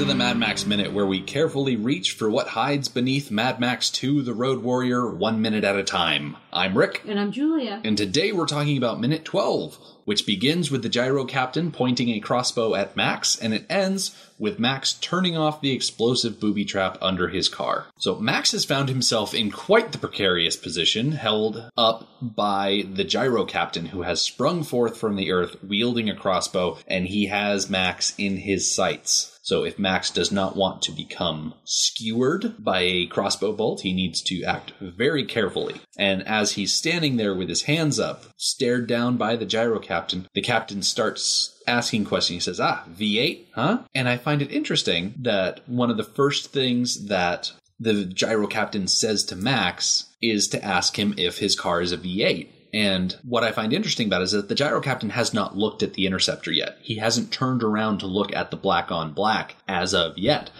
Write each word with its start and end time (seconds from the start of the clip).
To 0.00 0.06
the 0.06 0.14
Mad 0.14 0.38
Max 0.38 0.64
Minute, 0.64 0.94
where 0.94 1.04
we 1.04 1.20
carefully 1.20 1.76
reach 1.76 2.12
for 2.12 2.30
what 2.30 2.48
hides 2.48 2.88
beneath 2.88 3.30
Mad 3.30 3.60
Max 3.60 3.90
2 3.90 4.22
The 4.22 4.32
Road 4.32 4.62
Warrior 4.62 5.06
one 5.10 5.42
minute 5.42 5.62
at 5.62 5.76
a 5.76 5.82
time. 5.82 6.38
I'm 6.50 6.74
Rick, 6.74 7.02
And 7.06 7.20
I'm 7.20 7.30
Julia. 7.30 7.82
and 7.84 7.98
today 7.98 8.32
we're 8.32 8.46
talking 8.46 8.78
about 8.78 8.98
Minute 8.98 9.26
12, 9.26 9.76
which 10.04 10.26
begins 10.26 10.70
with 10.70 10.82
the 10.82 10.88
gyro 10.88 11.24
captain 11.24 11.70
pointing 11.70 12.10
a 12.10 12.20
crossbow 12.20 12.74
at 12.74 12.96
Max, 12.96 13.36
and 13.36 13.54
it 13.54 13.66
ends 13.68 14.14
with 14.38 14.58
Max 14.58 14.94
turning 14.94 15.36
off 15.36 15.60
the 15.60 15.72
explosive 15.72 16.40
booby 16.40 16.64
trap 16.64 16.96
under 17.02 17.28
his 17.28 17.48
car. 17.48 17.86
So 17.98 18.18
Max 18.18 18.52
has 18.52 18.64
found 18.64 18.88
himself 18.88 19.34
in 19.34 19.50
quite 19.50 19.92
the 19.92 19.98
precarious 19.98 20.56
position, 20.56 21.12
held 21.12 21.70
up 21.76 22.08
by 22.22 22.84
the 22.90 23.04
gyro 23.04 23.44
captain 23.44 23.86
who 23.86 24.02
has 24.02 24.22
sprung 24.22 24.62
forth 24.62 24.96
from 24.96 25.16
the 25.16 25.30
earth 25.30 25.62
wielding 25.62 26.08
a 26.08 26.16
crossbow, 26.16 26.78
and 26.86 27.06
he 27.06 27.26
has 27.26 27.68
Max 27.68 28.14
in 28.16 28.38
his 28.38 28.74
sights. 28.74 29.38
So 29.42 29.64
if 29.64 29.78
Max 29.78 30.10
does 30.10 30.30
not 30.30 30.54
want 30.54 30.82
to 30.82 30.92
become 30.92 31.54
skewered 31.64 32.62
by 32.62 32.82
a 32.82 33.06
crossbow 33.06 33.52
bolt, 33.52 33.80
he 33.80 33.92
needs 33.92 34.22
to 34.22 34.44
act 34.44 34.72
very 34.80 35.24
carefully. 35.24 35.80
And 35.98 36.26
as 36.26 36.52
he's 36.52 36.72
standing 36.72 37.16
there 37.16 37.34
with 37.34 37.48
his 37.48 37.62
hands 37.62 37.98
up, 37.98 38.26
stared 38.36 38.86
down 38.86 39.16
by 39.16 39.36
the 39.36 39.46
gyro 39.46 39.80
captain, 39.90 40.28
the 40.34 40.40
captain 40.40 40.82
starts 40.82 41.60
asking 41.66 42.04
questions. 42.04 42.36
He 42.36 42.50
says, 42.50 42.60
Ah, 42.60 42.84
V8, 42.96 43.46
huh? 43.54 43.78
And 43.92 44.08
I 44.08 44.16
find 44.16 44.40
it 44.40 44.52
interesting 44.52 45.14
that 45.18 45.68
one 45.68 45.90
of 45.90 45.96
the 45.96 46.04
first 46.04 46.52
things 46.52 47.08
that 47.08 47.52
the 47.80 48.04
gyro 48.04 48.46
captain 48.46 48.86
says 48.86 49.24
to 49.24 49.36
Max 49.36 50.06
is 50.22 50.46
to 50.48 50.64
ask 50.64 50.98
him 50.98 51.14
if 51.16 51.38
his 51.38 51.58
car 51.58 51.80
is 51.80 51.92
a 51.92 51.98
V8. 51.98 52.48
And 52.72 53.16
what 53.24 53.42
I 53.42 53.50
find 53.50 53.72
interesting 53.72 54.06
about 54.06 54.20
it 54.20 54.24
is 54.24 54.32
that 54.32 54.48
the 54.48 54.54
gyro 54.54 54.80
captain 54.80 55.10
has 55.10 55.34
not 55.34 55.56
looked 55.56 55.82
at 55.82 55.94
the 55.94 56.06
interceptor 56.06 56.52
yet. 56.52 56.78
He 56.82 56.96
hasn't 56.98 57.32
turned 57.32 57.64
around 57.64 57.98
to 57.98 58.06
look 58.06 58.32
at 58.32 58.52
the 58.52 58.56
black 58.56 58.92
on 58.92 59.12
black 59.12 59.56
as 59.66 59.92
of 59.92 60.16
yet. 60.16 60.50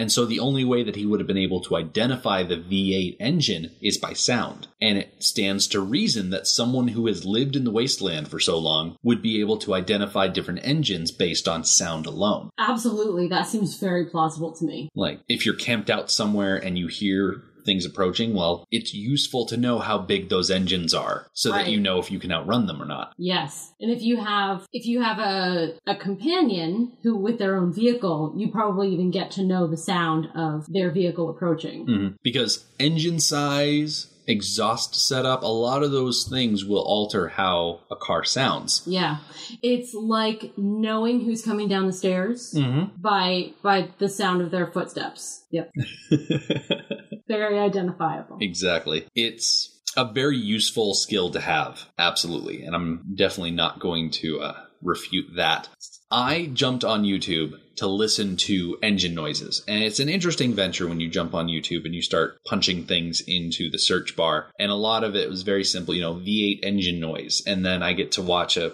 And 0.00 0.10
so 0.10 0.24
the 0.24 0.40
only 0.40 0.64
way 0.64 0.82
that 0.82 0.96
he 0.96 1.04
would 1.04 1.20
have 1.20 1.26
been 1.26 1.36
able 1.36 1.60
to 1.60 1.76
identify 1.76 2.42
the 2.42 2.56
V8 2.56 3.18
engine 3.20 3.72
is 3.82 3.98
by 3.98 4.14
sound. 4.14 4.66
And 4.80 4.96
it 4.96 5.22
stands 5.22 5.66
to 5.68 5.80
reason 5.80 6.30
that 6.30 6.46
someone 6.46 6.88
who 6.88 7.06
has 7.06 7.26
lived 7.26 7.54
in 7.54 7.64
the 7.64 7.70
wasteland 7.70 8.28
for 8.28 8.40
so 8.40 8.58
long 8.58 8.96
would 9.02 9.20
be 9.20 9.42
able 9.42 9.58
to 9.58 9.74
identify 9.74 10.26
different 10.26 10.60
engines 10.62 11.12
based 11.12 11.46
on 11.46 11.64
sound 11.64 12.06
alone. 12.06 12.48
Absolutely, 12.56 13.28
that 13.28 13.46
seems 13.46 13.76
very 13.76 14.06
plausible 14.06 14.52
to 14.52 14.64
me. 14.64 14.88
Like 14.94 15.20
if 15.28 15.44
you're 15.44 15.54
camped 15.54 15.90
out 15.90 16.10
somewhere 16.10 16.56
and 16.56 16.78
you 16.78 16.86
hear 16.86 17.42
things 17.64 17.84
approaching, 17.86 18.34
well, 18.34 18.66
it's 18.70 18.94
useful 18.94 19.46
to 19.46 19.56
know 19.56 19.78
how 19.78 19.98
big 19.98 20.28
those 20.28 20.50
engines 20.50 20.94
are 20.94 21.26
so 21.32 21.50
that 21.52 21.68
you 21.68 21.80
know 21.80 21.98
if 21.98 22.10
you 22.10 22.18
can 22.18 22.32
outrun 22.32 22.66
them 22.66 22.80
or 22.82 22.86
not. 22.86 23.12
Yes. 23.18 23.72
And 23.80 23.90
if 23.90 24.02
you 24.02 24.18
have 24.22 24.66
if 24.72 24.86
you 24.86 25.02
have 25.02 25.18
a 25.18 25.74
a 25.86 25.94
companion 25.96 26.92
who 27.02 27.16
with 27.16 27.38
their 27.38 27.56
own 27.56 27.72
vehicle, 27.72 28.34
you 28.36 28.50
probably 28.50 28.88
even 28.92 29.10
get 29.10 29.30
to 29.32 29.42
know 29.44 29.66
the 29.66 29.76
sound 29.76 30.28
of 30.34 30.66
their 30.72 30.90
vehicle 30.90 31.28
approaching. 31.30 31.86
Mhm. 31.86 32.14
Because 32.22 32.64
engine 32.78 33.20
size, 33.20 34.06
exhaust 34.26 34.94
setup, 34.94 35.42
a 35.42 35.46
lot 35.46 35.82
of 35.82 35.90
those 35.90 36.24
things 36.28 36.64
will 36.64 36.82
alter 36.82 37.28
how 37.28 37.80
a 37.90 37.96
car 37.96 38.22
sounds. 38.22 38.82
Yeah. 38.86 39.18
It's 39.62 39.92
like 39.94 40.52
knowing 40.56 41.20
who's 41.24 41.42
coming 41.44 41.68
down 41.68 41.86
the 41.86 41.92
stairs 41.92 42.52
Mm-hmm. 42.54 43.00
by 43.00 43.52
by 43.62 43.88
the 43.98 44.08
sound 44.08 44.42
of 44.42 44.50
their 44.50 44.66
footsteps. 44.68 45.44
Yep. 45.50 45.72
Very 47.30 47.58
identifiable. 47.58 48.38
exactly. 48.40 49.06
It's 49.14 49.80
a 49.96 50.04
very 50.04 50.36
useful 50.36 50.94
skill 50.94 51.30
to 51.30 51.40
have, 51.40 51.84
absolutely. 51.98 52.64
And 52.64 52.74
I'm 52.74 53.14
definitely 53.14 53.52
not 53.52 53.80
going 53.80 54.10
to 54.12 54.40
uh, 54.40 54.56
refute 54.82 55.36
that. 55.36 55.68
I 56.10 56.50
jumped 56.52 56.84
on 56.84 57.04
YouTube 57.04 57.54
to 57.76 57.86
listen 57.86 58.36
to 58.36 58.78
engine 58.82 59.14
noises. 59.14 59.62
And 59.68 59.82
it's 59.84 60.00
an 60.00 60.08
interesting 60.08 60.54
venture 60.54 60.88
when 60.88 61.00
you 61.00 61.08
jump 61.08 61.34
on 61.34 61.46
YouTube 61.46 61.84
and 61.84 61.94
you 61.94 62.02
start 62.02 62.38
punching 62.46 62.84
things 62.84 63.22
into 63.26 63.70
the 63.70 63.78
search 63.78 64.16
bar. 64.16 64.50
And 64.58 64.70
a 64.70 64.76
lot 64.76 65.04
of 65.04 65.14
it 65.14 65.28
was 65.28 65.42
very 65.42 65.64
simple, 65.64 65.94
you 65.94 66.00
know, 66.00 66.14
V8 66.14 66.60
engine 66.62 67.00
noise. 67.00 67.42
And 67.46 67.64
then 67.64 67.82
I 67.82 67.92
get 67.92 68.12
to 68.12 68.22
watch 68.22 68.56
a 68.56 68.72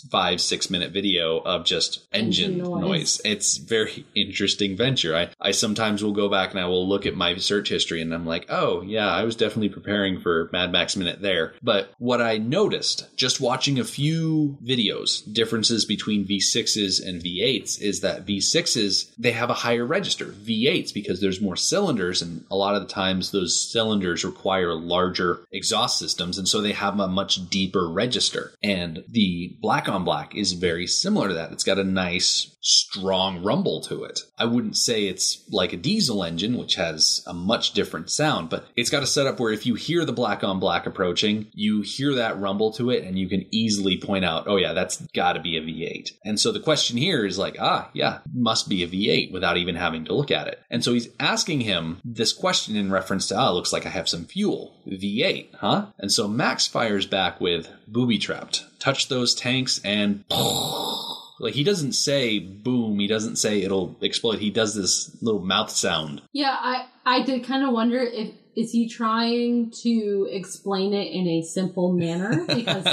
five, 0.00 0.40
six 0.40 0.70
minute 0.70 0.92
video 0.92 1.38
of 1.38 1.64
just 1.64 2.06
engine, 2.12 2.52
Engine 2.52 2.70
noise. 2.70 2.80
noise. 2.80 3.20
It's 3.24 3.56
very 3.58 4.06
interesting 4.14 4.76
venture. 4.76 5.14
I, 5.16 5.28
I 5.40 5.50
sometimes 5.50 6.02
will 6.02 6.12
go 6.12 6.28
back 6.28 6.50
and 6.50 6.60
I 6.60 6.66
will 6.66 6.88
look 6.88 7.06
at 7.06 7.14
my 7.14 7.36
search 7.36 7.68
history 7.68 8.00
and 8.00 8.14
I'm 8.14 8.26
like, 8.26 8.46
oh, 8.48 8.82
yeah, 8.82 9.08
I 9.10 9.24
was 9.24 9.36
definitely 9.36 9.68
preparing 9.68 10.20
for 10.20 10.48
Mad 10.52 10.72
Max 10.72 10.96
Minute 10.96 11.20
there. 11.20 11.54
But 11.62 11.92
what 11.98 12.22
I 12.22 12.38
noticed 12.38 13.08
just 13.16 13.40
watching 13.40 13.78
a 13.78 13.84
few 13.84 14.58
videos, 14.64 15.30
differences 15.32 15.84
between 15.84 16.26
V6s 16.26 17.06
and 17.06 17.22
V8s, 17.22 17.80
is 17.80 18.00
that 18.00 18.26
V6s, 18.26 19.10
they 19.18 19.32
have 19.32 19.50
a 19.50 19.54
higher 19.54 19.84
register. 19.84 20.26
V8s, 20.26 20.92
because 20.92 21.20
there's 21.20 21.40
more 21.40 21.56
cylinders, 21.56 22.22
and 22.22 22.44
a 22.50 22.56
lot 22.56 22.74
of 22.74 22.82
the 22.82 22.88
times 22.92 23.30
those 23.30 23.70
cylinders 23.70 24.24
require 24.24 24.74
larger 24.74 25.40
exhaust 25.52 25.98
systems, 25.98 26.38
and 26.38 26.48
so 26.48 26.60
they 26.60 26.72
have 26.72 26.98
a 26.98 27.08
much 27.08 27.48
deeper 27.48 27.88
register. 27.88 28.52
And 28.62 29.04
the 29.08 29.56
black 29.60 29.81
on 29.88 30.04
black 30.04 30.34
is 30.34 30.52
very 30.52 30.86
similar 30.86 31.28
to 31.28 31.34
that. 31.34 31.52
It's 31.52 31.64
got 31.64 31.78
a 31.78 31.84
nice, 31.84 32.51
strong 32.62 33.42
rumble 33.42 33.80
to 33.82 34.04
it. 34.04 34.20
I 34.38 34.44
wouldn't 34.44 34.76
say 34.76 35.04
it's 35.06 35.44
like 35.50 35.72
a 35.72 35.76
diesel 35.76 36.22
engine, 36.24 36.56
which 36.56 36.76
has 36.76 37.22
a 37.26 37.34
much 37.34 37.72
different 37.72 38.10
sound, 38.10 38.48
but 38.48 38.66
it's 38.76 38.90
got 38.90 39.02
a 39.02 39.06
setup 39.06 39.40
where 39.40 39.52
if 39.52 39.66
you 39.66 39.74
hear 39.74 40.04
the 40.04 40.12
black 40.12 40.44
on 40.44 40.60
black 40.60 40.86
approaching, 40.86 41.48
you 41.52 41.82
hear 41.82 42.14
that 42.14 42.38
rumble 42.38 42.72
to 42.72 42.90
it 42.90 43.04
and 43.04 43.18
you 43.18 43.28
can 43.28 43.46
easily 43.50 43.98
point 43.98 44.24
out, 44.24 44.44
oh 44.46 44.56
yeah, 44.56 44.72
that's 44.72 45.04
gotta 45.08 45.40
be 45.40 45.56
a 45.56 45.60
V8. 45.60 46.12
And 46.24 46.38
so 46.38 46.52
the 46.52 46.60
question 46.60 46.96
here 46.96 47.26
is 47.26 47.38
like, 47.38 47.56
ah, 47.60 47.90
yeah, 47.92 48.20
must 48.32 48.68
be 48.68 48.82
a 48.82 48.88
V8 48.88 49.32
without 49.32 49.56
even 49.56 49.74
having 49.74 50.04
to 50.04 50.14
look 50.14 50.30
at 50.30 50.46
it. 50.46 50.60
And 50.70 50.84
so 50.84 50.92
he's 50.92 51.08
asking 51.18 51.62
him 51.62 52.00
this 52.04 52.32
question 52.32 52.76
in 52.76 52.92
reference 52.92 53.28
to, 53.28 53.36
ah, 53.36 53.50
looks 53.50 53.72
like 53.72 53.86
I 53.86 53.90
have 53.90 54.08
some 54.08 54.24
fuel. 54.24 54.80
V8, 54.86 55.56
huh? 55.56 55.86
And 55.98 56.12
so 56.12 56.28
Max 56.28 56.66
fires 56.66 57.06
back 57.06 57.40
with 57.40 57.68
booby 57.86 58.18
trapped. 58.18 58.64
Touch 58.78 59.08
those 59.08 59.34
tanks 59.34 59.80
and 59.84 60.24
like 61.42 61.54
he 61.54 61.64
doesn't 61.64 61.92
say 61.92 62.38
boom, 62.38 63.00
he 63.00 63.08
doesn't 63.08 63.36
say 63.36 63.62
it'll 63.62 63.96
explode. 64.00 64.38
He 64.38 64.50
does 64.50 64.76
this 64.76 65.20
little 65.20 65.40
mouth 65.40 65.70
sound. 65.70 66.22
Yeah, 66.32 66.56
I 66.58 66.86
I 67.04 67.22
did 67.22 67.44
kind 67.44 67.64
of 67.64 67.72
wonder 67.72 67.98
if 67.98 68.30
is 68.54 68.70
he 68.70 68.86
trying 68.86 69.70
to 69.70 70.28
explain 70.30 70.92
it 70.92 71.10
in 71.10 71.26
a 71.26 71.40
simple 71.42 71.90
manner 71.90 72.44
because 72.54 72.86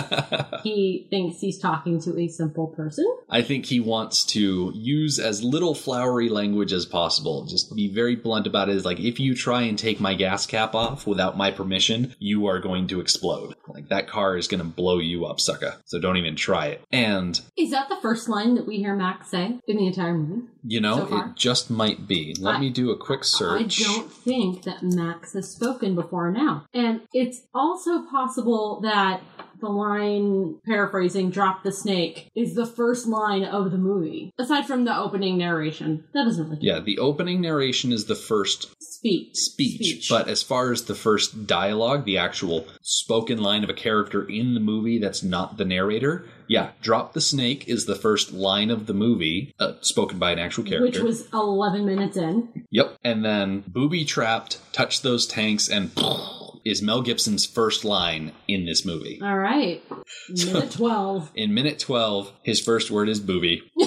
he 0.64 1.06
thinks 1.10 1.42
he's 1.42 1.58
talking 1.60 2.00
to 2.02 2.18
a 2.18 2.30
simple 2.30 2.68
person. 2.68 3.06
I 3.30 3.42
think 3.42 3.66
he 3.66 3.82
wants 3.82 4.24
to 4.28 4.72
use 4.74 5.20
as 5.20 5.44
little 5.44 5.76
flowery 5.76 6.30
language 6.30 6.72
as 6.72 6.86
possible. 6.86 7.46
Just 7.46 7.76
be 7.76 7.94
very 7.94 8.16
blunt 8.16 8.48
about 8.48 8.70
it. 8.70 8.78
It's 8.78 8.86
like 8.86 9.02
if 9.02 9.20
you 9.20 9.36
try 9.36 9.64
and 9.64 9.78
take 9.78 10.00
my 10.00 10.14
gas 10.14 10.46
cap 10.46 10.76
off 10.76 11.06
without 11.06 11.36
my 11.36 11.52
permission, 11.52 12.16
you 12.20 12.46
are 12.48 12.60
going 12.60 12.88
to 12.88 13.02
explode. 13.02 13.54
Like 13.68 13.90
that 13.90 14.08
car 14.08 14.38
is 14.38 14.48
going 14.48 14.62
to 14.62 14.66
blow 14.66 15.00
you 15.00 15.26
up, 15.26 15.42
sucker. 15.42 15.76
So 15.84 16.00
don't 16.00 16.16
even 16.16 16.38
try 16.38 16.68
it. 16.68 16.82
And 16.90 17.38
Is 17.58 17.72
that 17.72 17.90
the 17.90 17.98
first 18.02 18.30
line 18.30 18.56
that 18.56 18.66
we 18.66 18.78
hear 18.78 18.96
Max 18.96 19.30
say 19.30 19.60
in 19.68 19.76
the 19.76 19.88
entire 19.88 20.14
movie? 20.14 20.48
you 20.64 20.80
know, 20.82 21.08
So 21.08 21.18
it 21.18 21.36
just 21.36 21.70
might 21.70 22.08
be. 22.08 22.36
Let 22.40 22.56
I- 22.56 22.60
me 22.60 22.70
do 22.70 22.92
a 22.92 22.98
quick 22.98 23.24
search. 23.26 23.82
I 23.82 23.84
don't 23.84 23.99
think 24.02 24.64
that 24.64 24.84
Max 24.84 25.34
has 25.34 25.50
spoken 25.50 25.96
before 25.96 26.32
now. 26.32 26.66
And 26.74 27.02
it's 27.14 27.42
also 27.54 28.04
possible 28.04 28.80
that 28.82 29.22
the 29.60 29.70
line 29.70 30.56
paraphrasing 30.66 31.30
drop 31.30 31.64
the 31.64 31.72
snake 31.72 32.30
is 32.36 32.56
the 32.56 32.66
first 32.66 33.08
line 33.08 33.44
of 33.44 33.72
the 33.72 33.78
movie 33.78 34.34
aside 34.40 34.66
from 34.66 34.86
the 34.86 34.98
opening 34.98 35.38
narration. 35.38 36.06
That 36.14 36.24
doesn't 36.24 36.50
really 36.50 36.62
Yeah, 36.62 36.80
the 36.80 37.00
opening 37.00 37.42
narration 37.42 37.92
is 37.92 38.06
the 38.06 38.16
first 38.16 38.74
speak 38.82 39.32
speech, 39.34 40.08
but 40.10 40.28
as 40.28 40.44
far 40.44 40.72
as 40.72 40.86
the 40.86 40.96
first 40.96 41.46
dialogue, 41.46 42.06
the 42.06 42.18
actual 42.18 42.66
spoken 42.82 43.42
line 43.42 43.64
of 43.64 43.70
a 43.70 43.74
character 43.74 44.24
in 44.28 44.54
the 44.54 44.60
movie 44.60 45.00
that's 45.00 45.24
not 45.24 45.58
the 45.58 45.66
narrator, 45.66 46.26
yeah, 46.50 46.72
drop 46.82 47.14
the 47.14 47.22
snake 47.22 47.68
is 47.70 47.86
the 47.86 47.96
first 47.96 48.34
line 48.34 48.70
of 48.72 48.88
the 48.88 48.94
movie, 48.94 49.54
uh, 49.60 49.74
spoken 49.82 50.18
by 50.20 50.32
an 50.32 50.40
actual 50.40 50.64
character. 50.64 50.86
which 50.86 51.00
was 51.00 51.28
11 51.32 51.86
minutes 51.86 52.18
in 52.18 52.66
Yep. 52.72 52.98
And 53.04 53.24
then 53.24 53.64
booby 53.68 54.04
trapped, 54.04 54.60
touch 54.74 55.02
those 55.04 55.26
tanks, 55.28 55.70
and 55.70 55.92
is 56.66 56.82
Mel 56.82 57.02
Gibson's 57.04 57.46
first 57.46 57.86
line 57.86 58.34
in 58.48 58.66
this 58.66 58.84
movie. 58.86 59.20
all 59.24 59.38
right 59.38 59.82
minute 60.28 60.72
12 60.74 61.32
In 61.36 61.54
minute 61.54 61.80
12, 61.80 62.34
his 62.44 62.60
first 62.60 62.92
word 62.92 63.08
is 63.10 63.20
booby. 63.20 63.64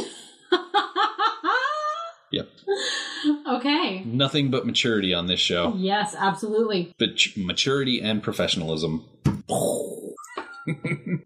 Yep. 2.33 2.49
Okay. 3.47 4.03
Nothing 4.05 4.51
but 4.51 4.65
maturity 4.65 5.13
on 5.13 5.27
this 5.27 5.39
show. 5.39 5.75
Yes, 5.77 6.17
absolutely. 6.19 6.95
But 6.99 7.11
maturity 7.37 8.01
and 8.01 8.23
professionalism. 8.23 9.05